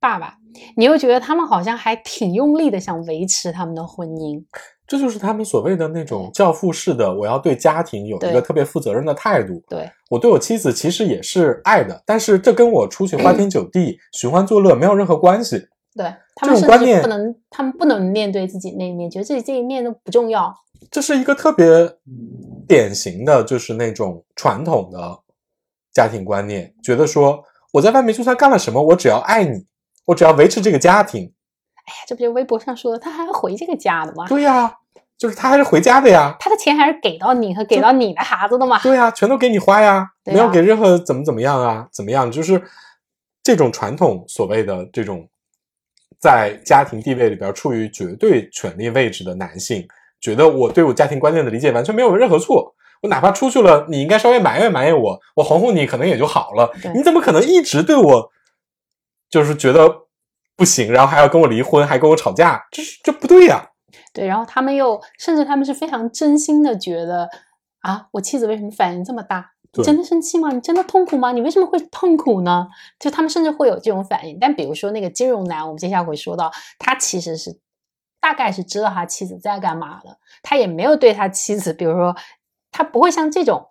[0.00, 0.36] 爸爸，
[0.76, 4.42] 你又觉得他们好像还挺用力的想维持他们的婚姻。
[4.86, 9.62] 这就是他们所谓的那种教父式的，我要对家庭有一个特别负责任的态度。
[9.68, 15.66] 对，我对我妻子其实也是爱的，但是这跟我出去花天酒地、寻欢作乐没有任何关系。
[15.94, 20.54] 对他们甚至不能，他们不能面对自己那一面，觉得自己这一面都不重要。
[20.90, 21.66] 这是一个特别
[22.66, 25.20] 典型的，就是那种传统的
[25.92, 29.66] 家庭观念，觉得说我在外面就算干了什么，我只要爱你，
[30.06, 31.32] 我只要维持这个家庭。
[31.84, 34.26] 哎呀，这不就微博上说的，他还要回这个家的吗？
[34.28, 34.74] 对呀、
[35.18, 36.34] 就是他还是回家的呀。
[36.40, 38.78] 他的钱还是给到你和给到你的孩子的嘛。
[38.80, 42.30] 对呀、全都给你花呀没有给任何怎么怎么样啊，怎么样？
[42.30, 42.62] 就是
[43.42, 45.28] 这种传统所谓的这种
[46.22, 49.84] 在家庭地位里边处于绝对权力位置的男性，
[50.20, 56.70] 觉得我对我家庭观念的理解完全没有任何错，我哪怕出去了，你应该稍微埋怨埋怨我，我哄哄你，可能也就好了。
[56.94, 58.30] 你怎么可能一直对我
[59.28, 59.92] 就是觉得
[60.56, 62.64] 不行，然后还要跟我离婚，还跟我吵架？
[62.70, 63.70] 这是这不对呀、
[64.12, 67.28] 对，然后他们又甚至他们是非常真心的觉得
[67.80, 69.51] 啊，我妻子为什么反应这么大？
[69.74, 70.50] 你真的生气吗？
[70.50, 71.32] 你真的痛苦吗？
[71.32, 72.68] 你为什么会痛苦呢？
[72.98, 74.38] 就他们甚至会有这种反应。
[74.38, 77.58] 但比如说那个金融男，我们接下来会说到，他其实是
[78.20, 82.14] 大概是知道他妻子在干嘛的，他也没有对他妻子，比如说
[82.70, 83.68] 他不会像这种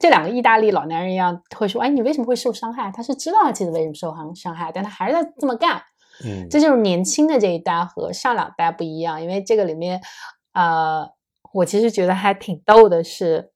[0.00, 2.90] 这两个意大利老男人一样会说，哎，你为什么会受伤害？
[2.90, 5.82] 他是知道他妻子为什么受伤伤害，但他还是在这么干。
[6.24, 10.00] 嗯，这就是年轻的这一代和上两代不一样，因为这个里面，
[10.52, 11.10] 呃，
[11.52, 13.50] 我其实觉得还挺逗的是，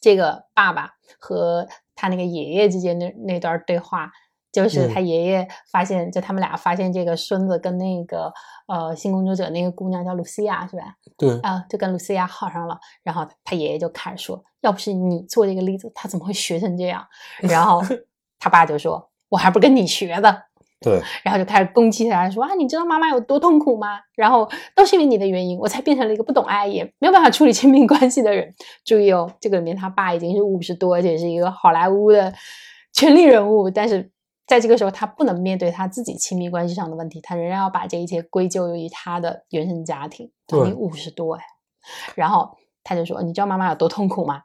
[0.00, 4.10] 这个爸爸和他那个爷爷之间那那段对话，
[4.52, 8.32] 就是嗯他爷爷发现，就他们俩发现这个孙子跟那个
[8.66, 10.94] 呃性工作者那个姑娘叫露西亚是吧？
[11.16, 17.06] 对，啊、就跟露西亚好上了，然后他爷爷就开始说，要不是你做这个例子，他怎么会学成这样？
[17.40, 17.82] 然后
[18.38, 20.44] 他爸就说，我还不跟你学的。
[20.80, 23.98] 对，然后就开始攻击他，说啊，你知道妈妈有多痛苦吗？
[24.14, 28.54] 然后都是因为你的原因，我才变成了一个不懂爱也没有办法处理亲密关系的人。
[28.84, 32.32] 注意哦，这个里面他爸已经是五十多，而且是一个好莱坞的
[32.92, 34.12] 权力人物，但是
[34.46, 40.30] 在这个时候，他不能面对他自己亲密关系上的问题，他仍然要把这一切归咎于他的原生家庭。
[40.46, 41.42] 他已经对五十多哎，
[42.14, 44.42] 然后他就说，你知道妈妈有多痛苦吗？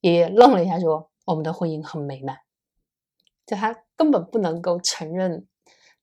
[0.00, 2.38] 爷爷愣了一下，说，我们的婚姻很美满。
[3.46, 5.46] 就他根本不能够承认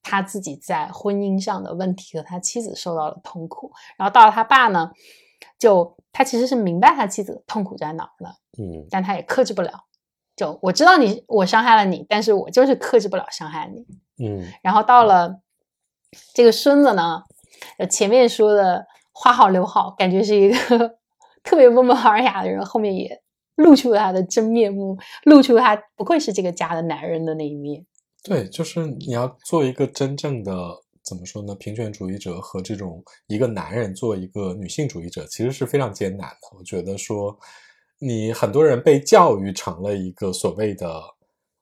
[0.01, 3.71] 他自己在婚姻上的问题和他妻子受到了痛苦。
[3.97, 4.91] 然后到了他爸呢，
[5.59, 9.85] 就他其实是明白他妻子的痛苦在哪儿的，嗯但他也克制不了。
[10.35, 13.85] 就我知道你我伤害了你，但是我就是克制不了伤害你。
[14.25, 15.39] 嗯然后到了
[16.33, 17.23] 这个孙子呢，
[17.77, 20.97] 呃前面说的花好留好，感觉是一个
[21.43, 23.21] 特别温文尔雅的人，后面也
[23.55, 27.85] 露出了他的真面目，露出他不愧是这个家的男人的那一面。
[28.23, 30.53] 对，就是你要做一个真正的
[31.03, 31.55] 怎么说呢？
[31.55, 36.57] 平权主义者和这种一个男人做一个女性主义者，其实是非常艰难的。
[36.57, 37.35] 我觉得说，
[37.97, 41.01] 你很多人被教育成了一个所谓的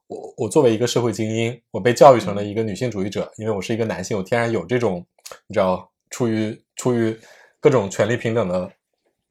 [0.08, 5.06] 我，我作为一个社会精英，我被教育成了一个女性主义者，因为我是一个男性，我天然有这种
[5.48, 7.18] 你知道，出于出于
[7.62, 8.70] 各种权利平等的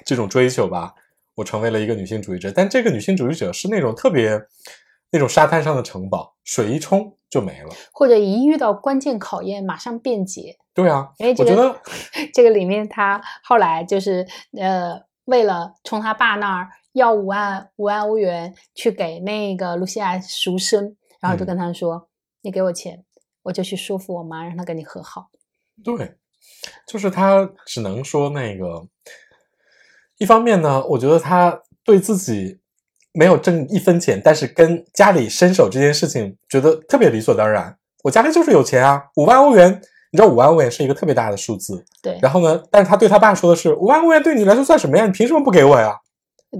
[0.04, 0.94] 这种追求吧，
[1.34, 2.50] 我成为了一个女性主义者。
[2.50, 4.40] 但这个女性主义者是那种特别
[5.10, 7.68] 那种沙滩上的城堡，水一冲就没了。
[7.92, 11.80] 或者一遇到关键考验马上变节，对啊，因为这个我觉得
[12.34, 14.26] 这个里面他后来就是
[14.58, 22.08] 呃，为了从他爸那儿要五万五万欧元去给那个露西亚赎身，然后就嗯跟他说
[22.42, 23.04] ：“你给我钱，
[23.42, 25.30] 我就去说服我妈，让她跟你和好。
[25.84, 26.16] 对，
[26.86, 28.86] 就是他只能说那个，
[30.18, 32.57] 一方面呢，我觉得他对自己
[33.18, 37.76] 没有挣一分钱，但是跟家里伸手这件事情觉得特别理所当然。
[38.04, 39.72] 我家里就是有钱啊，五万欧元，
[40.12, 41.84] 你知道五万欧元是一个特别大的数字。
[42.00, 45.04] 对然后呢，但是他对他爸说的是，五万欧元对你来说算什么呀？
[45.04, 45.96] 你凭什么不给我呀？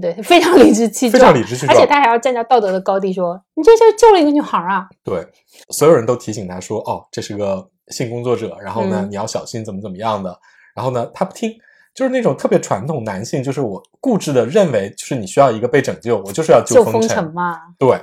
[0.01, 1.77] 对，非常理直气非壮，常理直气壮。
[1.77, 5.25] 而且他还要站在道德的高地说：“你这就救了一个女孩啊对，
[5.69, 10.37] 所有人都提醒他说：“哦，这是个性工作者，然后呢，嗯你要小心怎么怎么样的。”
[10.75, 11.51] 然后呢，他不听，
[11.93, 17.99] 就是那种特别传统男性，就是我固执的认为，就是你需要一个被拯救，我就是要！”救风风尘嘛，对，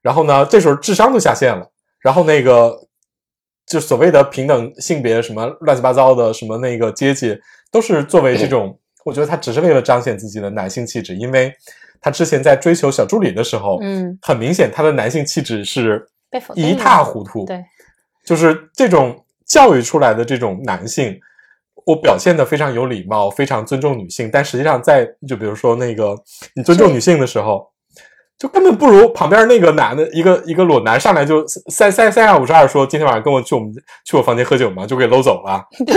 [0.00, 1.66] 然后呢，这时候智商就下线了，
[2.00, 2.78] 然后那个
[3.66, 7.36] 就所谓的平等性别什么乱七八糟的什么那个阶级，
[7.70, 11.52] 都是作为这种，我觉得他只是为了彰显自己的男性气质，因为
[12.00, 17.64] 他之前在追求小助理的时候，嗯，很明显他的男性气质是被一塌糊涂，对，
[18.24, 21.18] 就是这种教育出来的这种男性，
[21.86, 26.16] 我表现的非常有礼貌，非常尊重女性，但实际上在就比如说那个
[26.54, 27.70] 你尊重女性的时候，
[28.38, 33.72] 就根本不如旁边那个男的一个一个裸男上来就三三三下五十二说今天晚上跟我去我们
[34.04, 34.86] 去我房间喝酒嘛？
[34.86, 35.94] 就给搂走了， 对，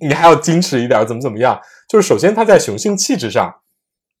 [0.00, 1.60] 你还要矜持一点，怎么怎么样？
[1.88, 3.54] 就是首先他在雄性气质上，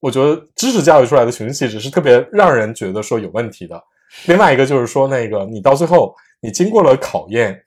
[0.00, 3.80] 我觉得知识教育出来的雄性气质是特别让人觉得说有问题的。
[4.26, 7.62] 另外一个就是说，那个你到最后你经过了考验，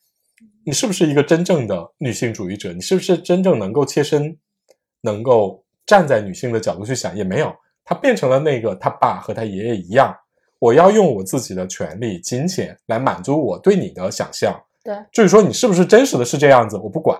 [0.65, 2.71] 你是不是一个真正的女性主义者？
[2.73, 4.37] 你是不是真正能够切身，
[5.01, 7.15] 能够站在女性的角度去想？
[7.15, 7.53] 也没有，
[7.83, 10.15] 他变成了那个他爸和他爷爷一样，
[10.59, 14.57] 我要用我自己的权利、金钱来满足我对你的想象。
[14.83, 17.19] 对，至于说你是不是真实的是这样子，我不管。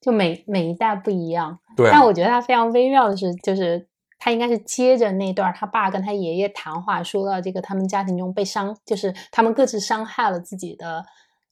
[0.00, 1.58] 就每每一代不一样。
[1.76, 11.04] 对啊、但我觉得他非常微妙的是，就是他应该是接着那段他爸跟他爷爷谈话，说到这个他们家庭中被伤，就是他们各自伤害了自己的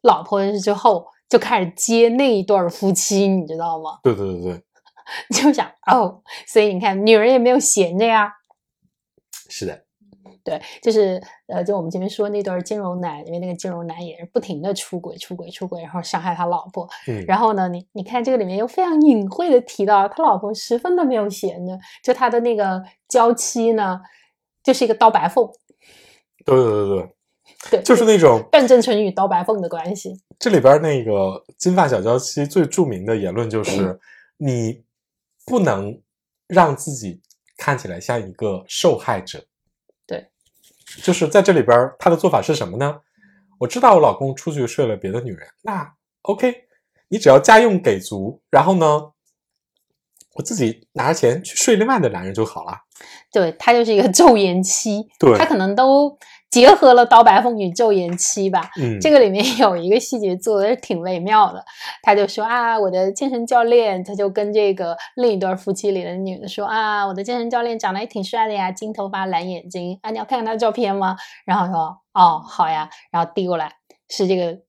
[0.04, 3.98] 老婆之后，就开始接那一对儿夫妻，你知道吗？
[4.02, 4.62] 对对对对，
[5.42, 8.32] 就想哦，所以你看，女人也没有闲着呀。
[9.48, 9.84] 是的，
[10.42, 16.88] 对，就是呃，就我们前面说那对金融男，因为那个金融男也是不停的出轨、出轨、出轨，然后伤害他老婆。
[17.06, 24.00] 嗯，然后呢，你你看这个里面又非常隐晦的提到，他老婆十分的没有闲着，就他的那个娇妻呢，
[24.62, 25.48] 就是一个刀白凤。
[26.44, 27.13] 对对对对，
[27.70, 30.20] 对，就是那种半正淳与刀白凤的关系。
[30.38, 33.98] 这里边那个金发小娇妻最著名的言论就是：
[34.36, 34.84] 你
[35.46, 36.00] 不能
[36.46, 37.20] 让自己
[37.56, 39.44] 看起来像一个受害者。
[40.06, 40.30] 对，
[41.02, 43.00] 就是在这里边，他的做法是什么呢？
[43.60, 46.64] 我知道我老公出去睡了别的女人，那 OK，
[47.08, 49.12] 你只要家用给足，然后呢，
[50.34, 52.80] 我自己拿着钱去睡另外的男人就好了。
[53.32, 56.18] 对他就是一个 昼颜妻，对他可能都
[56.54, 58.70] 结合了刀白凤女昼颜妻吧。
[58.80, 61.64] 嗯，这个里面有一个细节做的是挺微妙的，
[62.00, 71.16] 他就说啊，我的健身教练，他就跟这个另一对夫妻里的女的说啊，我的健身教练长得也挺帅的呀，金头发蓝眼睛啊，你要看看他的照片吗？
[71.44, 73.72] 然后说哦好呀，然后递过来
[74.08, 74.60] 是这个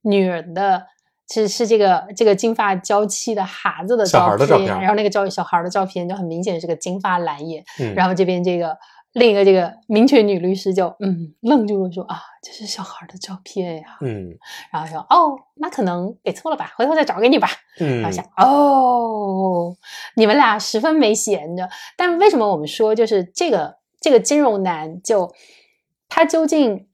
[0.00, 0.86] 女人的。
[1.30, 8.74] 是是这个这个金发娇妻的孩子的小孩照的照片然后那个照小孩的照片就很明显是个金发蓝眼，嗯然后这边这个
[9.18, 14.38] 另一个这个民权女律师就嗯愣住了说啊这是小孩的照片呀，嗯
[14.72, 17.48] 然后说哦那可能给错了吧，回头再找给你吧。
[17.80, 19.76] 嗯然后想哦
[20.14, 25.32] 你们俩十分没闲着，但为什么我们说就是这个这个金融男就
[26.08, 26.88] 他究竟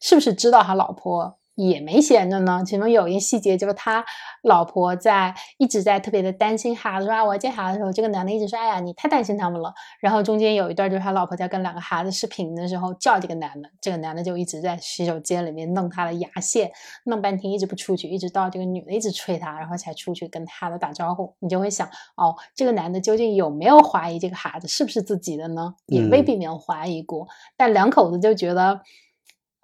[0.00, 1.38] 是不是知道他老婆？
[1.54, 4.04] 也没闲着呢，其中有一个细节就是他
[4.42, 9.72] 老婆在一直在特别的担心孩子，说啊我要见孩子的时候，这个男的一直说哎呀你太担心他们了。
[10.00, 16.70] 然后中间有一段就是他老婆在跟两个孩子视频的时候叫这个男的，这个男的就一直在洗手间里面弄他的牙线，
[17.04, 21.32] 弄半天一直不出去，一直到这个女的一直催他，然后才出去跟他的打招呼。
[21.38, 21.86] 你就会想
[22.16, 25.74] 哦，这个男的究竟有没有怀疑这个孩子是不是自己的呢？
[25.86, 28.80] 也未嗯必没有怀疑过，但两口子就觉得。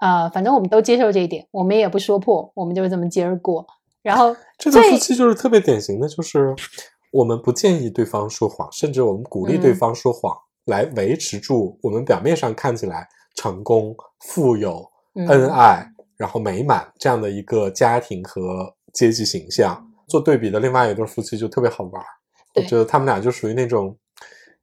[0.01, 3.67] 呃，反正我们都接受这一点，我们也不说破，我们就是这么接着过。
[4.03, 6.55] 然后 这对夫妻就是特别典型的，就是
[7.13, 10.35] 我们不建议对方说谎，甚至我们鼓励对嗯方说谎，
[10.65, 15.87] 来维持住我们表面上看起来成功、富有、嗯恩爱，
[16.17, 19.87] 然后美满这样的一个家庭和阶级形象。
[20.09, 22.07] 做对比的另外一对夫妻就特别好玩儿，
[22.57, 23.97] 我觉得他们俩就属于那种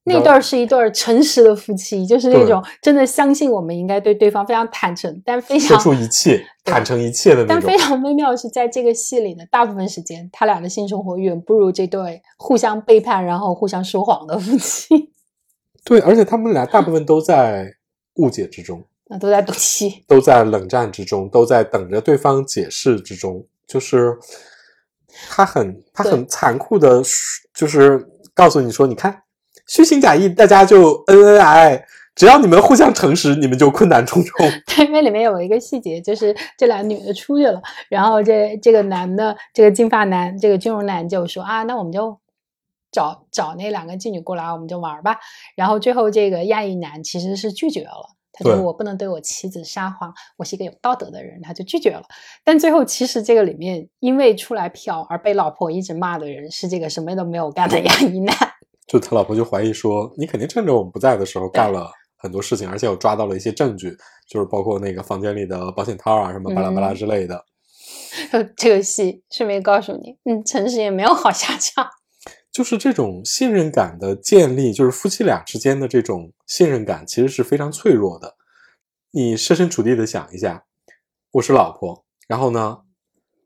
[0.08, 7.78] 那对儿是一对儿诚实的夫妻，就是那种真的相信我们应该对对方非常坦诚，但非常说出一切、坦诚一切的那种但非。
[7.78, 15.12] 常微妙的是，在这个戏里的大部分时间，他俩的性生活远不如这对互相背叛然后互相说谎的夫妻，
[15.86, 17.76] 对，而且他们俩大部分都在
[18.16, 18.84] 误解之中。
[19.10, 20.04] 那都在赌气。
[20.06, 23.46] 都在冷战之中，都在等着对方解释之中。
[23.66, 24.18] 就是
[25.30, 27.02] 他很他很残酷的，
[27.54, 29.24] 就是告诉你说，你看
[29.68, 34.50] 虚情假意，大家就恩恩爱爱，只要你们互相诚实，你们就困难重重。
[34.66, 42.18] 对，因为里面有一个细节，就是这俩女的出去了，然后这这个男的，这个金发男，这个金融男就说啊，那我们就
[42.92, 45.18] 找找那两个妓女过来，我们就玩儿吧。
[45.56, 48.16] 然后最后这个亚裔男其实是拒绝了。
[48.40, 52.04] 他说：“对我不能对我妻子撒谎，我是一个有道德的人。”他就拒绝了。
[52.44, 58.36] 但最后，其实这个里面因为出来嫖而被老婆一直骂的人是这个什么都没有干的亚裔男。
[58.88, 63.96] 就他老婆就怀疑说，你肯定趁着我们不在的时候干了很多事情，而且我抓到了一些证据，
[64.28, 67.46] 就是包括那个房间里的保险套啊，什么巴拉巴拉嗯之类的。
[68.58, 71.88] 这个戏顺便告诉你，嗯，诚实也没有好下场。
[72.52, 78.36] 就是这种信任感的建立，就是夫妻俩之间的这种信任感，其实是非常脆弱的。
[79.12, 80.66] 你设身处地的想一下，
[81.34, 82.80] 我是老婆，然后呢，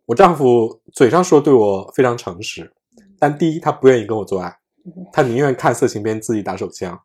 [0.06, 2.74] 我丈夫嘴上说对我非常诚实，
[3.20, 4.56] 但第一，他不愿意跟我做爱，
[5.12, 6.96] 他宁愿看色情片自己打手枪；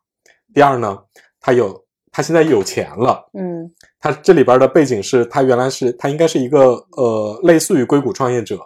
[0.53, 0.97] 第二呢，
[1.39, 8.59] 他有他现在有钱了，嗯他这里边的背景是他原来是他应该是一个呃类似于硅谷创业者，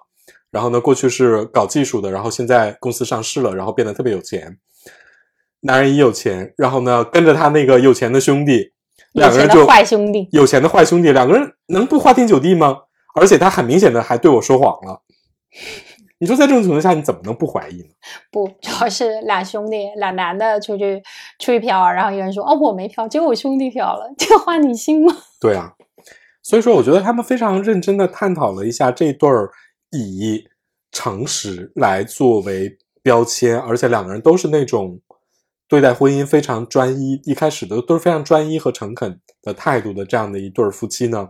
[0.52, 4.58] 然后呢过去是搞技术的，然后现在公司上市了，然后变得特别有钱。
[5.62, 8.74] 男人一有钱，然后呢跟着他那个有钱的兄弟，
[9.14, 12.78] 两个人就坏兄弟有钱的坏兄弟，两个人能不花天酒地吗？
[13.14, 15.02] 而且他很明显的还对我说谎了。
[16.22, 17.90] 你说在这种情况下，你怎么能不怀疑呢？
[18.32, 21.02] 不， 主要是俩兄弟，俩男的出去
[21.40, 25.18] 出去嫖，然后一个人说哦我没嫖，结果我兄弟嫖了，这个话你信吗？
[25.42, 25.74] 对啊，
[26.44, 29.50] 所以说我觉得他们非常认真的探讨了一下这对儿
[29.90, 30.48] 以
[30.92, 35.00] 诚实来作为标签，而且两个人都是那种
[35.68, 41.30] 对待婚姻非常专一，一开始的都是非常专一和诚恳的态度的这样的一对儿夫妻呢，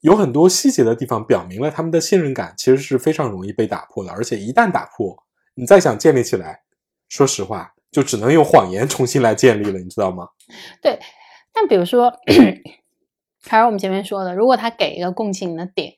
[0.00, 5.24] 有很多细节的地方表明了他们的信任感其实是非常容易被打破的，而且一旦打破，
[5.54, 6.62] 你再想建立起来，
[7.08, 10.28] 说实话，就只能用谎言 重新来建立了，你知道吗？
[10.80, 10.98] 对，
[11.52, 12.12] 但比如说，
[13.44, 15.94] 还是我们前面说的，如果他给一个共情的点，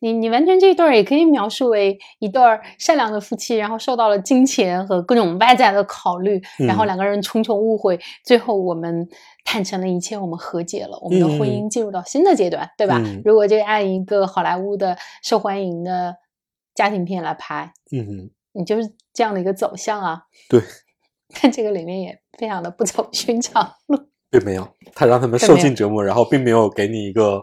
[0.00, 9.08] 你你完全这一对儿也可以描述为一对儿善良的夫妻，然后受到了金钱和各种外在的考虑，然后嗯两个人重重误会，最后我们
[9.44, 13.00] 坦诚了一切，我们和解了，我们的婚姻进入到新的阶段，对吧？
[13.04, 16.16] 嗯如果就按一个好莱坞的受欢迎的
[16.74, 20.22] 家庭片来拍，嗯，你就是这样的一个走向啊。
[20.50, 20.60] 对，
[21.40, 23.98] 但这个里面也非常的不走寻常路。
[24.30, 27.40] 并没有，他让他们受尽折磨，然后并没有给你一个，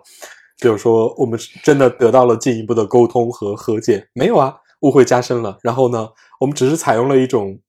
[0.62, 5.58] 比如说我们真的得到了进一步的沟通和和解，没有啊，误会加深了。
[5.64, 6.08] 然后呢，
[6.40, 7.60] 我们只是采用了一种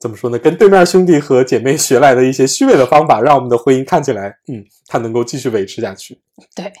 [0.00, 6.18] 怎么说呢，跟对面兄弟和姐妹学来的一些虚伪的方法，让我们的婚姻看起来，嗯，它能够继续维持下去。
[6.54, 6.72] 对，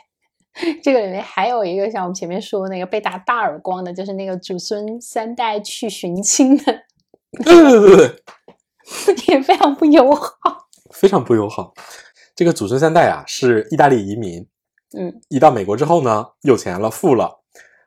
[0.82, 6.64] 这个里面还有一个像我们前面说的那个被打大耳光的，就是那个祖孙三代去寻亲的，
[7.44, 10.30] 对对对对， 也非常不友好。
[10.90, 11.74] 非常不友好。
[12.34, 14.46] 这个祖孙三代啊，是意大利移民，
[14.96, 17.40] 嗯，一到美国之后呢，有钱了，富了，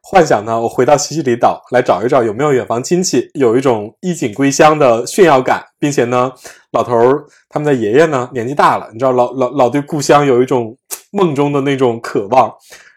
[0.03, 6.31] 幻想呢，我回到西西里岛来找一找有没有远房亲戚，有一种衣锦归乡的炫耀感，并且呢，
[6.71, 10.77] 老头儿他们的爷爷呢年纪大了，你知道老老老对故乡有一种
[11.11, 12.53] 梦中的那种渴望，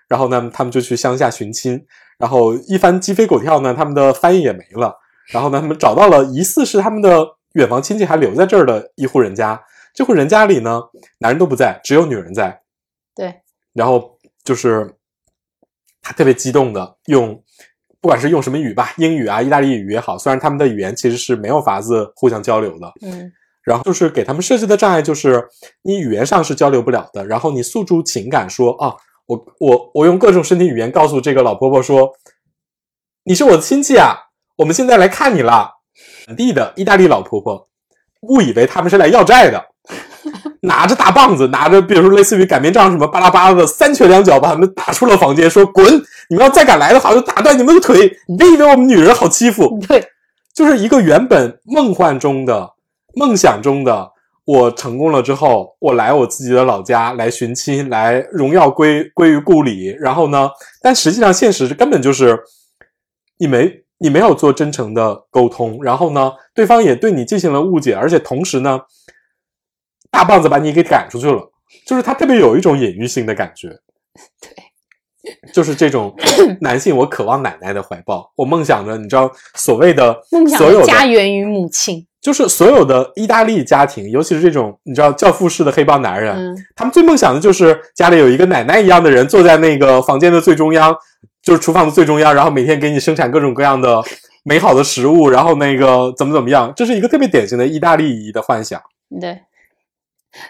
[0.08, 1.82] 然后呢，他们就去乡下寻亲，
[2.18, 4.94] 然后一番鸡飞狗跳呢，他们的翻译也没了，
[5.32, 9.62] 然后呢，他们找到了疑似是他们的远房亲戚还留在这儿的一户人家，
[9.94, 10.82] 这户人家里呢，
[11.20, 12.60] 男人都不在，只有女人在。
[13.14, 13.42] 对，
[13.74, 14.94] 然后就是
[16.00, 17.34] 他特别激动的用，
[18.00, 23.30] 不管是用什么语吧，英语啊、意大利语也好，虽然他们的语言其实是没有法子互相交流的，嗯
[23.62, 25.48] 然后就是给他们设计的障碍就是
[25.82, 28.94] 你语言上是交流不了的，然后你诉诸情感说啊，
[29.26, 32.12] 我我我用各种身体语言告诉这个老婆婆说，
[33.24, 34.16] 你是我的亲戚啊，
[34.58, 35.70] 我们现在来看你了。
[36.26, 37.68] 本地的意大利老婆婆
[38.22, 39.64] 误以为他们是来要债的，
[40.62, 45.86] 拿着大棒子，拿着比如说类似于擀面杖什么巴拉巴拉的，三拳两脚把他们打出了房间，说滚！
[46.28, 48.10] 你们要再敢来的话，我就打断你们的腿！
[48.26, 50.04] 你别以为我们女人好欺负， 对，
[50.54, 52.70] 就是一个原本梦幻中的、
[53.14, 54.10] 梦想中的，
[54.44, 59.94] 我成功了之后，我来我自己的老家来寻亲，来荣耀归归于故里。
[60.00, 60.50] 然后呢，
[60.82, 62.38] 但实际上现实根本就是
[63.38, 68.80] 你没你没有做真诚的沟通，然后呢，对方也对你进行了误解，而且同时呢，
[70.14, 71.50] 大棒子把你给赶出去了，
[71.84, 73.68] 就是他特别有一种隐喻性的感觉。
[74.40, 76.14] 对，就是这种
[76.62, 82.06] 男性，我渴望奶奶的怀抱，我梦想着，你知道，所谓的梦想所有的的家源于母亲。
[82.20, 90.96] 就是所有的意大利家庭，尤其是这种你知道教父式的黑帮男人，嗯，他们最梦想的就是家里有一个奶奶一样的人坐在那个房间的最中央，
[91.42, 94.02] 就是厨房的最中央，然后每天给你生产各种各样的
[94.42, 98.80] 美好的食物，然后那个怎么怎么样，这是一个特别典型的意大利裔的幻想。
[99.20, 99.38] 对。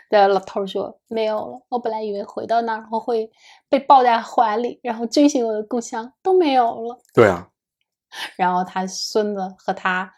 [0.08, 1.60] 对，老头说没有了。
[1.68, 3.30] 我本来以为回到那儿我会
[3.68, 6.98] 被抱在怀里，然后追寻我的故乡，都没有了。
[7.12, 7.48] 对啊，
[8.36, 10.10] 然后他孙子和他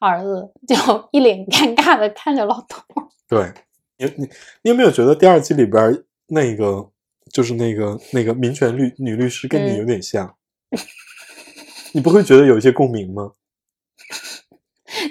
[0.00, 0.74] 儿子就
[1.12, 2.82] 一脸尴尬的看着老头。
[3.28, 3.52] 对
[3.98, 4.28] 你你
[4.62, 6.90] 你有没有觉得第二季里边那个
[7.32, 10.34] 就是那个那个民权律女律师跟你嗯有点像？
[11.92, 13.32] 你不会觉得有一些共鸣吗？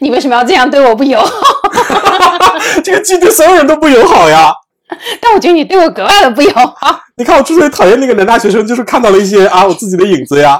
[0.01, 2.40] 你为什么要这样对我不友好？
[2.83, 4.51] 这个剧对所有人都不友好呀！
[5.21, 6.99] 但我觉得你对我格外的不友好。
[7.17, 10.59] 你看，我之所以讨厌那个男大学生，就是看到了一些啊我自己的影子呀，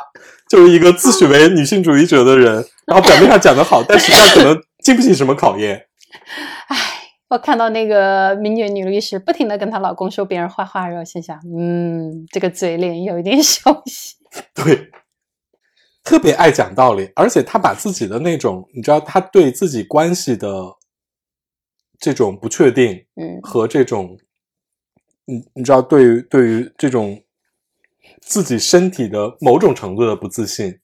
[0.49, 5.81] 就是一个自诩为女性主义者的人，然后表面上讲的好，但实际上可能经不起什么考验。
[6.69, 6.77] 唉，
[7.29, 14.15] 我看到那个民权女律师不停的跟她老公说别人坏话，然后心想，嗯，这个嘴脸有一点熟悉。
[14.55, 14.89] 对，
[16.03, 20.47] 特别爱讲道理，而且她把自己的那种，你知道，她对自己关系的
[22.01, 23.39] 这种不确定嗯。
[23.41, 24.17] 和这种，
[25.25, 27.21] 你你知道，对于对于这种
[28.19, 30.79] 自己身体的某种程度的不自信，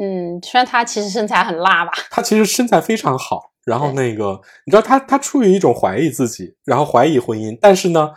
[0.00, 8.10] 嗯，虽然他其实身材很辣吧， 他其实身材非常好，然后那个你知道他他出于一种怀疑自己，然后怀疑婚姻，但是呢，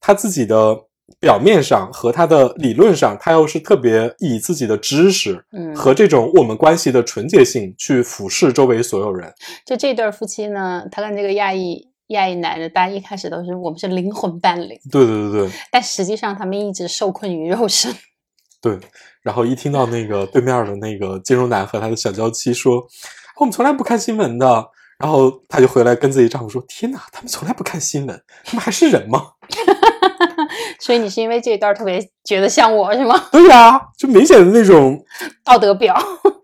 [0.00, 0.87] 他自己的
[1.20, 9.32] 表面上和他的理论上，他又是特别以自己的知识嗯，和这种我们关系的纯洁性去俯视周围所有人。
[9.66, 17.94] 就这对夫妻呢，他跟这个亚裔亚裔男的，大家一开始都是我们是灵魂伴侣，对对对对但实际上他们一直受困于肉身。
[18.62, 18.78] 对。
[19.22, 22.86] 然后一听到那个对面的那个金融男和他的小娇妻说，
[23.38, 24.70] 我们从来不看新闻的。
[24.98, 29.26] 然后他就回来跟自己丈夫说：“天哪，他们从来不看新闻，他们还是人吗？”
[30.80, 33.18] 所以你是因为这一段特别觉得像我是吗？
[33.32, 34.98] 对呀、就明显的那种
[35.44, 35.96] 道德表，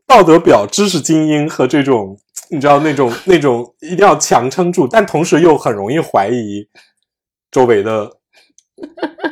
[0.07, 2.17] 道德表、知识精英和这种
[2.51, 6.69] 你知道那种那种一定要强撑住，但同时又很容易怀疑
[7.51, 8.11] 周围的，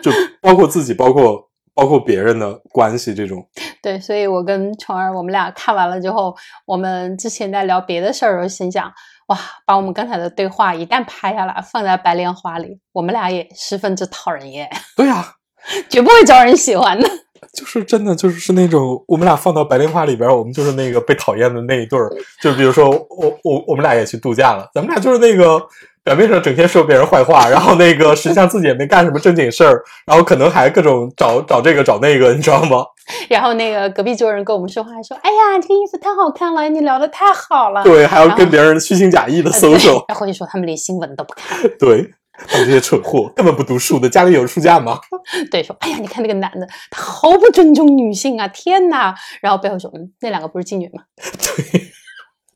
[0.03, 0.11] 就
[0.41, 3.47] 包括自己，包括包括别人的关系这种。
[3.83, 6.35] 对，所以我跟虫儿，我们俩看完了之后，
[6.67, 8.93] 我们之前在聊别的事儿，我心想，
[9.29, 15.35] 哇，把我们刚才的对话一旦拍下来，放在白莲花里，我们俩也十分之讨人厌，对呀、
[15.89, 17.09] 绝不会招人喜欢的。
[17.53, 22.09] 就是真的，就是是那种我们俩放到白莲花里边，我们就是那个被讨厌的那一对儿。
[22.41, 25.61] 就比如说我我我们俩也去度假了，咱们俩就是那个
[26.05, 32.85] 表面上整天说别人坏话，然后那个实际上自己也没干什么正经事儿，然后可能还各种找找这个找那个，你知道吗？
[33.29, 42.13] 然后那个隔壁桌人跟我们说话说：“哎呀，这个衣服太好看了，你聊的太好了。”对，还要跟别人虚情假意的呃搜搜对，然后就说他们连新闻都不看， 对。
[42.49, 44.99] 他们这些蠢货根本不读书的，家里有书架吗？
[45.51, 51.03] 对，说：“哎呀，你看那个男的，他毫不尊重女性啊，天哪！”然后背后说：“嗯，那两个不是妓女吗？”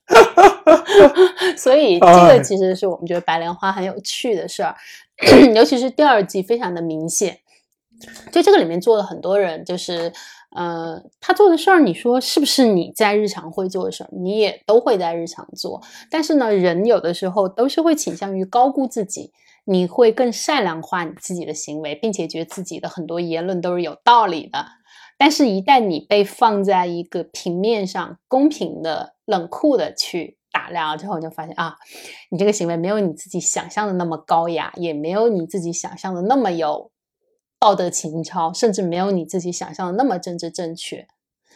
[1.57, 4.77] 所以 这哎个其实是我们觉得白莲花很有趣的事儿，
[5.55, 7.39] 尤其是第二季非常的明显。
[8.31, 10.13] 就这个里面做了很多人，就是
[10.55, 15.81] 呃，他做的事儿，你说是不是你在日常会做的事儿，你也都会在日常做。
[16.11, 19.33] 但是呢，人有的时候都是会倾向于高估自己，
[19.65, 24.67] 你会更善良化你自己的行为，并且觉得自己的很多言论都是有道理的。
[25.19, 31.77] 但是，一旦你被放在一个平面上，公平的、冷酷的去打量之后，你就发现啊，
[32.31, 36.91] 你这个行为没有你自己想象的那么高雅，也没有你自己想象的那么有
[37.59, 41.07] 道德情操，甚至没有你自己想象的那么政治正确。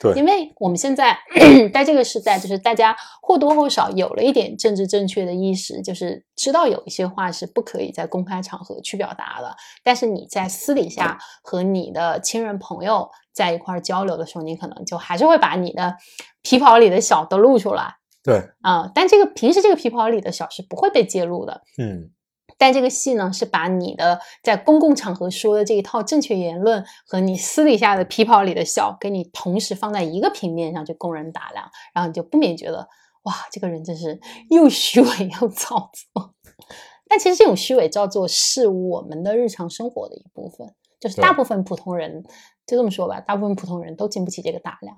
[0.01, 1.15] 对因为我们现在
[1.75, 9.55] 在这个时代，就是大家或多或少有了一点政治正确的意识，就是知道有一些话是不可以在公开场合去表达的。
[9.85, 15.97] 但是你在私底下和你的亲人朋友在一块儿交流的时候，你可能就还是会把你的
[16.43, 21.63] 皮袍里的小都露出来对，啊、但这个平时这个皮袍里的小是不会被揭露的。
[21.79, 22.11] 嗯，
[22.59, 32.87] 但这个戏呢，是把你的在公共场合说的这一套正确言论和你私底下的皮袍里的小，给你同时放在一个平面上去供人打量，然后你就不免觉得，
[33.23, 34.21] 哇，这个人真是
[34.51, 35.09] 又虚伪
[35.41, 36.35] 又造作。
[37.09, 42.23] 但其实这种虚伪造作是我们的日常生活的一部分，就是大部分普通人，
[42.71, 44.97] 就这么说吧，大部分普通人都经不起这个打量。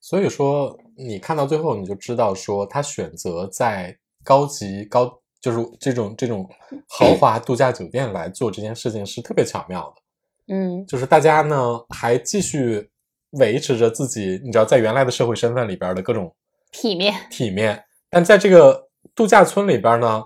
[0.00, 6.48] 所以说你看到最后，你就知道说他选择在高级高就是这种这种
[6.88, 10.54] 豪华度假酒店来做这件事情是特别巧妙的。
[10.54, 12.88] 嗯就是大家呢还继续
[13.32, 16.32] 维持着自己，你知道在原来的社会身份里边的各种
[16.72, 20.24] 体面，体面，但在这个度假村里边呢，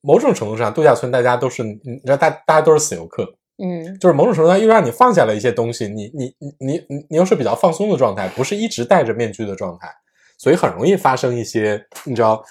[0.00, 9.88] 某种程度上，度假村大家都是，你知道大大家都是死游客，嗯就是某种程度上又让你放下了一些东西，你你你你你你又是比较放松的状态，不是一直戴着面具的状态，
[10.38, 12.44] 所以很容易发生一些你知道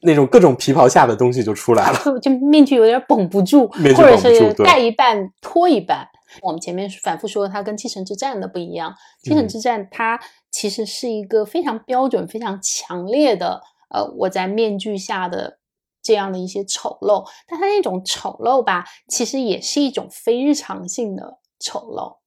[0.00, 1.98] 那种各种皮袍下的东西就出来了。
[2.04, 6.08] 就就面具有点绷不住，面具或者绷不住对是盖一半脱一半。
[6.42, 8.90] 我们前面反复说它跟《继承之战》的不一样，
[9.22, 10.18] 《继承嗯之战》它
[10.50, 15.58] 其实是一个非常标准、非常强烈的，呃，我在面具下的
[16.06, 22.18] 这样的一些丑陋，但他那种丑陋吧，其实也是一种非日常性的丑陋。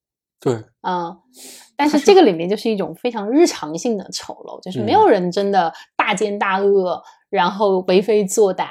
[0.41, 1.17] 对，嗯，
[1.75, 8.67] 但是这个里面就是一种非常日常性的丑陋，就是没有人真的大奸大恶，然后为非作歹，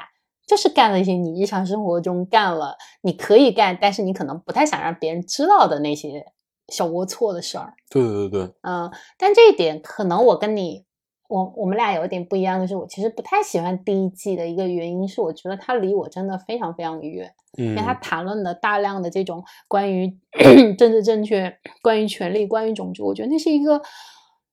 [0.47, 6.25] 就是干了一些你日常生活中干了你可以干，但是你可能不太想让别人知道的那些
[6.69, 7.75] 小龌龊的事儿。
[7.89, 10.85] 对对对对，嗯，但这一点可能我跟你，
[11.29, 17.31] 我我们俩有一点不一样，就是我其实不太喜欢第一季的一个原因是，我觉得它离我真的非常非常远。
[17.53, 20.15] 因嗯为他谈论了大量的这种关于
[20.77, 21.51] 政治正确、
[21.81, 23.81] 关于权利、关于种族，我觉得那是一个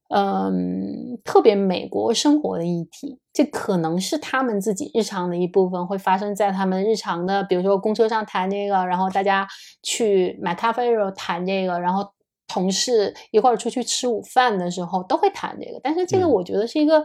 [0.09, 3.19] 嗯特别美国生活的议题。
[3.33, 9.47] 这可能是他们自己日常的一部分，会发生在他们日常的，比如说公车上谈这个，然后大家
[9.83, 12.11] 去买咖啡的时候谈这个，然后
[12.47, 15.81] 同事一块儿出去吃午饭的时候都会谈这个。
[15.83, 17.05] 但是这个嗯我觉得是一个。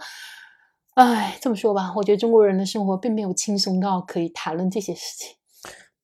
[0.96, 5.30] 哎，这么说吧，我觉得中国人的生活并没有轻松到可以谈论这些事情。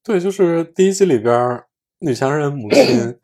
[0.02, 1.62] 对，就是第一集里边
[1.98, 3.18] 女强人母亲，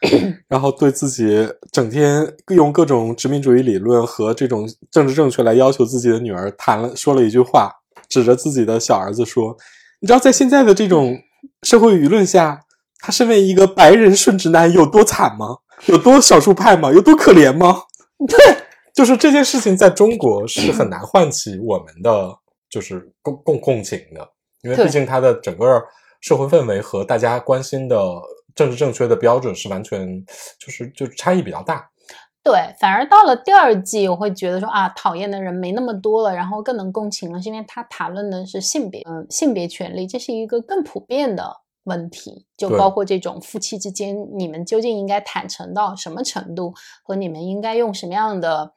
[0.48, 7.70] 然后对自己整天用各种殖民主义理论和这种政治正确来要求自己的女儿，谈了说了一句话，
[8.08, 9.54] 指着自己的小儿子说
[10.00, 11.14] ：“你知道在现在的这种
[11.62, 12.64] 社会舆论下，
[13.02, 15.58] 他身为一个白人顺直男有多惨吗？
[15.86, 16.92] 有多少数派吗？
[16.92, 17.82] 有多可怜吗？”
[18.28, 18.38] 对，
[18.94, 22.32] 就是这件事情在中国是很难唤起我们的
[22.70, 24.26] 就是共共共情的，
[24.62, 25.82] 因为毕竟他的整个
[26.20, 27.98] 社会氛围和大家关心的
[28.54, 30.24] 政治正确的标准是完全
[30.60, 31.88] 就是就差异比较大。
[32.44, 48.72] 对，反而到了第二季，我会觉得说啊，讨厌的人没那么多了，然后更能共情了，是因为他谈论的是性别，嗯，性别权利，这是一个更普遍的问题，就包括这种夫妻之间，你们究竟应该坦诚到什么程度，和你们应该用什么样的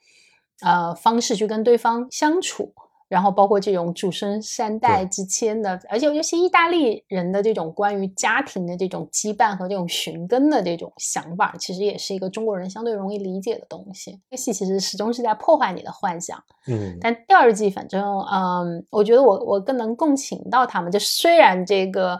[0.62, 2.74] 呃方式去跟对方相处。
[3.08, 14.20] 然后包括这种祖孙三代之间的，而且尤其意大利人的这种关于家庭的这种羁绊和这种寻根的这种想法，其实也是一个中国人相对容易理解的东西。
[14.32, 20.92] 这个戏其实始终是在破坏你的幻想，嗯，但第二季反正，嗯，我觉得我我更能共情到他们。
[20.92, 22.20] 就虽然这个，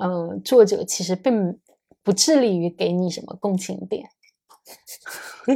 [0.00, 1.58] 嗯，作者其实并
[2.02, 4.08] 不致力于给你什么共情点，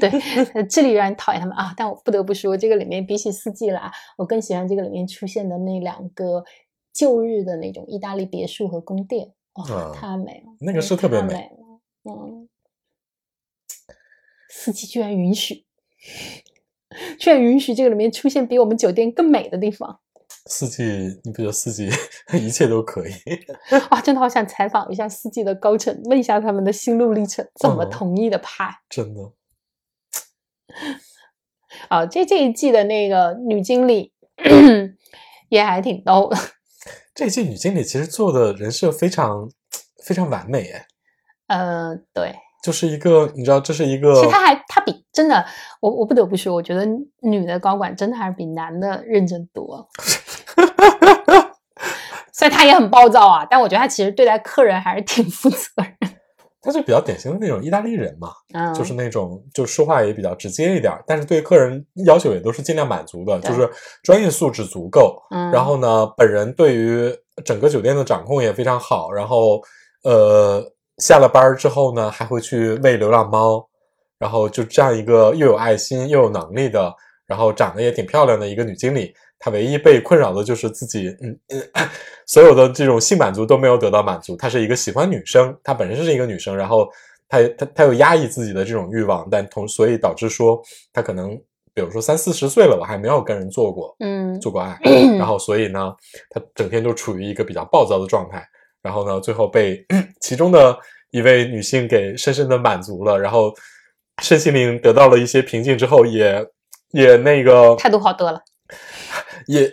[0.00, 1.74] 对，致力于让你讨厌他们啊。
[1.76, 6.44] 但我不得不说，这个里面比起四季啦，我更喜欢这个里面出现的那两个
[6.92, 11.50] 旧日的那种意大利别墅和宫殿，哇，啊太美了，那个是特别美
[12.04, 12.48] 嗯。
[14.50, 15.66] 四季居然允许，
[17.18, 20.00] 居然允许这个里面出现比我们酒店更美的地方，
[20.46, 20.82] 四季，
[21.24, 21.88] 你不觉得四季
[22.34, 23.12] 一切都可以？
[23.90, 24.00] 哇！
[24.04, 28.68] 真的好想采访一下四季的高层，问一下他们的心路历程，怎么嗯同意的拍？
[28.90, 29.20] 真的，
[31.88, 34.12] 啊，这这一季的那个女经理
[35.48, 36.36] 也还挺逗的，
[37.14, 39.48] 这一季女经理其实做的人设非常
[40.04, 40.86] 非常完美，哎，
[41.46, 45.42] 呃，对，就是一个你知道，这是一个其实她还她比真的，
[45.80, 46.86] 我我不得不说，我觉得
[47.22, 49.88] 女的高管真的还是比男的认真多。
[52.32, 56.10] 虽然他也很暴躁啊，但我觉得他其实对待客人还是挺负责任。
[56.60, 63.68] 他就比较典型的那种意大利人嘛，嗯，就是那种就说话也比较直接一点，但是对客人要求也都是尽量满足的，就是
[64.02, 65.22] 专业素质足够。
[65.30, 67.14] 嗯，然后呢，本人对于
[67.44, 69.60] 整个酒店的掌控也非常好，然后
[70.04, 70.64] 呃，
[70.96, 73.68] 下了班儿之后呢，还会去喂流浪猫，
[74.18, 76.90] 然后就这样一个又有爱心又有能力的，
[77.26, 81.62] 然后长得也挺漂亮的一个女经理，她唯一被困扰的就是自己，嗯，嗯
[82.26, 84.36] 所有的这种性满足都没有得到满足。
[84.36, 86.88] 他是一个喜欢女生，他本身是一个女生，然后
[87.28, 90.62] 他他他又压抑自己的这种欲望，但同所以导致说
[90.92, 91.40] 他可能。
[91.76, 94.78] 比如说三四十岁了，我还没有跟人做过，嗯，做过爱，
[95.18, 95.92] 然后所以呢，
[96.30, 98.46] 他整天就处于一个比较暴躁的状态，
[98.80, 99.84] 然后呢，最后被
[100.20, 100.78] 其中的
[101.10, 103.52] 一位女性给深深的满足了，然后
[104.22, 106.46] 身心灵得到了一些平静之后，也
[106.92, 108.40] 也那个态度好多了。
[109.46, 109.70] 也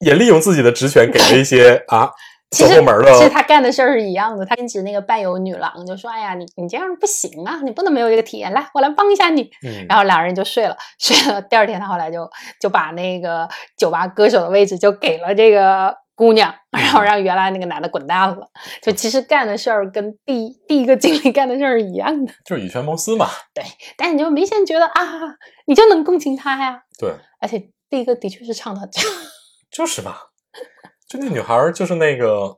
[0.00, 2.10] 也利用自己的职权给了一些 啊
[2.50, 11.40] 其实走后门其实，他干的事儿是一样的，他兼职那个伴游女郎就说：“哎呀，你你这样不行啊，你不能没有这个体验，来，我来帮一下你。”嗯，然后两人就睡了，睡了。
[11.40, 12.28] 第二天他后来就
[12.60, 13.48] 就把那个
[13.78, 18.46] 酒吧歌手的位置就给了这个姑娘，然后让原来那个男的滚蛋了。
[18.82, 23.64] 就其实干的事儿跟第第一个经理干的事儿是一样的，就是以权谋私嘛，对
[23.96, 25.02] 但你就明显觉得啊，
[25.64, 26.82] 你就能共情他呀。
[26.98, 28.88] 对，而且第一个的确是唱的，
[29.70, 30.16] 就是嘛，
[31.06, 32.56] 就那女孩儿就是那个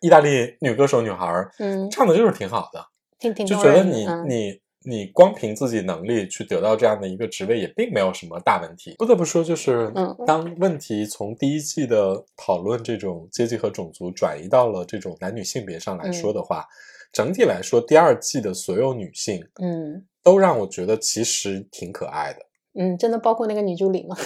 [0.00, 2.82] 意大利女歌手女孩儿，嗯，唱的就是挺好的。
[3.18, 3.84] 挺挺就觉得。
[3.84, 8.94] 你、嗯你你光凭自己能力去得到这样的一个职位，也并没有什么大问题。
[8.98, 16.66] 不得不说，就是嗯当问题从第一季的讨论这种阶级和种族转移到了这种男女性别上来说的话，
[17.12, 22.40] 整体来说，第二季的所有女性嗯都让我觉得其实挺可爱的。
[22.78, 24.16] 嗯，真的包括那个女助理吗？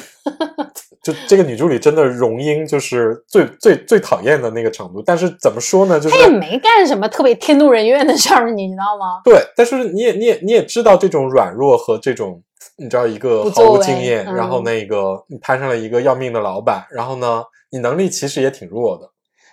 [1.03, 5.99] 就这个女助理真的荣英就是最最最讨厌的那个程度，但是怎么说呢？
[5.99, 9.21] 就是她也没干什么特别天怒人怨的事儿，你知道吗？
[9.25, 12.43] 对，但是你也你也你也知道这种软弱和这种，
[12.77, 19.09] 你知道一个毫无经验，嗯然后那个你摊上了一个要命的老板，然后呢，你能力其实也挺弱的，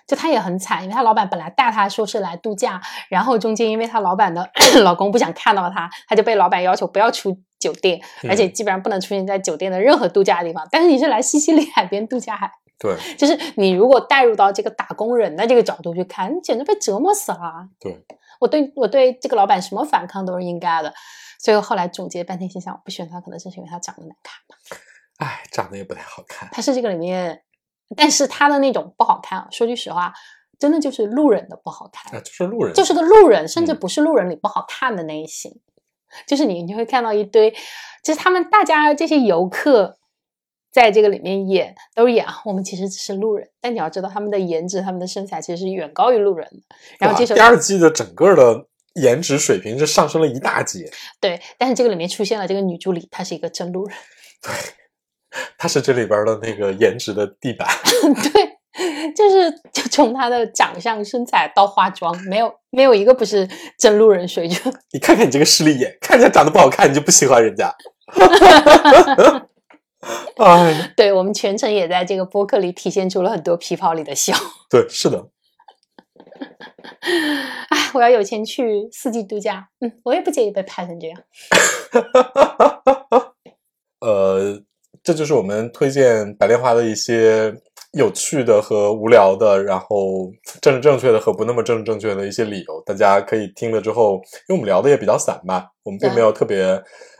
[0.06, 4.50] 就她也很惨，因为她老板本来带她说是来度假，然后中间因为她老板的
[4.82, 10.66] 老公不想看到她，她就被老板要求不要出酒店，嗯而且基本上不能出现在酒店的任何度假的地方。
[10.70, 17.38] 但是你是来西西里海边度假海，对 就是你如果带入到这个打工人的这个角度去看，你简直被折磨死了。
[17.38, 18.04] 啊对，
[18.40, 20.92] 我对我对这个老板什么反抗都是应该的，
[21.38, 24.56] 所以我后来总结半天，心想我不选他，可能是因为他长得难看吧。
[25.18, 27.42] 哎，长得也不太好看，他是这个里面，
[27.96, 30.12] 但是他的那种不好看，说句实话，
[30.58, 35.58] 真的就是路人的不好看啊，，就是路人，就是个路人，甚至嗯不是路人里不好看的那一型。
[36.26, 37.50] 就是你你会看到一堆，
[38.02, 39.98] 就是他们大家这些游客
[40.70, 46.76] 在这个里面演都是演啊，我们其实只是路人，但你要知道他们的颜值、他们的身材其实是远高于路人的。
[46.98, 53.96] 然后哇这首第二季的整个的颜值水平是上升了一大截， 对，但是这个里面出现了这个女助理，她是一个真路人。
[54.42, 54.52] 对
[55.58, 57.68] 她是这里边的那个颜值的地板，
[58.32, 58.45] 对，
[59.16, 63.48] 就是就从她的长相、身材到化妆，没有没有一个不是
[63.78, 64.72] 真路人水准。
[64.92, 67.74] 你看看你这个势利眼，看人家长得不好看，你就不喜欢人家，
[70.36, 74.34] 哎，对我们全程也在这个播客里体现出了很多皮袍里的笑。
[74.70, 75.30] 对，是的，
[77.70, 81.18] 哎，我要有钱去四季度假，嗯，我也不介意被拍成这样。
[84.00, 84.60] 呃，
[85.02, 87.54] 这就是我们推荐白莲花的一些
[87.96, 92.82] 有趣的和无聊的，然后政治正确的和不那么政治正确的一些理由。
[92.84, 96.62] 大家可以听了之后，因为我们聊的也比较散嘛，我们并没有特别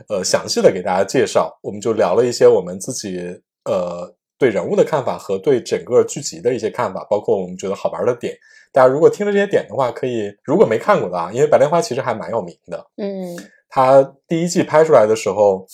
[0.08, 3.18] 呃详细的给大家介绍，我们就聊了一些我们自己
[3.64, 8.36] 呃对人物的看法和对整个剧集的一些看法，包括我们觉得好玩的点。
[8.70, 13.34] 大家如果听了这些点的话，可以如果没看过的啊，因为白莲花其实还蛮有名的，嗯
[13.68, 15.66] 它第一季拍出来的时候，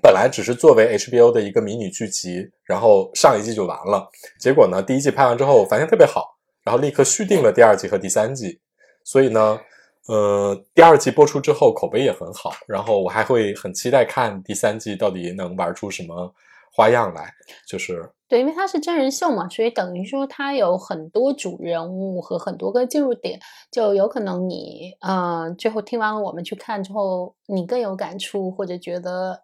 [0.00, 4.08] 本来只是作为 HBO 的一个迷你剧集，然后上一季就完了。
[4.40, 8.60] 结果呢，第一季拍完之后反响特别好，然后立刻续订了第二季和第三季。
[9.04, 9.60] 所以呢，
[10.08, 16.32] 呃，第二季播出之后口碑也很好，然后我还会很期待看第三季到底能玩出什么
[16.72, 17.32] 花样来。
[17.66, 23.38] 就是对，因为它是真人秀嘛，所以等于说它有很多主人物和很多个进入点，
[23.70, 29.42] 就有可能你呃最后听完了我们去看之后，你更有感触或者觉得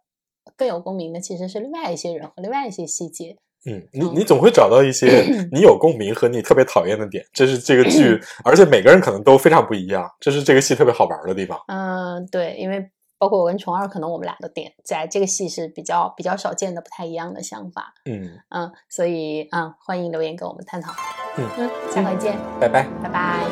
[0.57, 3.37] 更有共鸣的，其实是另外一些人和另外一些细节。
[3.67, 11.59] 嗯，你你总会找到一些你有共鸣和你特别讨厌的点，这是这个剧，而且每个人可能都非常不一样，这是这个戏特别好玩的地方。
[11.67, 12.89] 嗯，对，因为
[13.19, 17.93] 包括我跟虫二，可能我们俩的点在这个戏是比较比较少见的不太一样的想法。
[18.05, 20.93] 嗯，嗯，所以嗯，欢迎留言跟我们探讨。
[21.37, 22.87] 嗯嗯，下回见，拜拜。
[23.03, 23.45] 拜拜。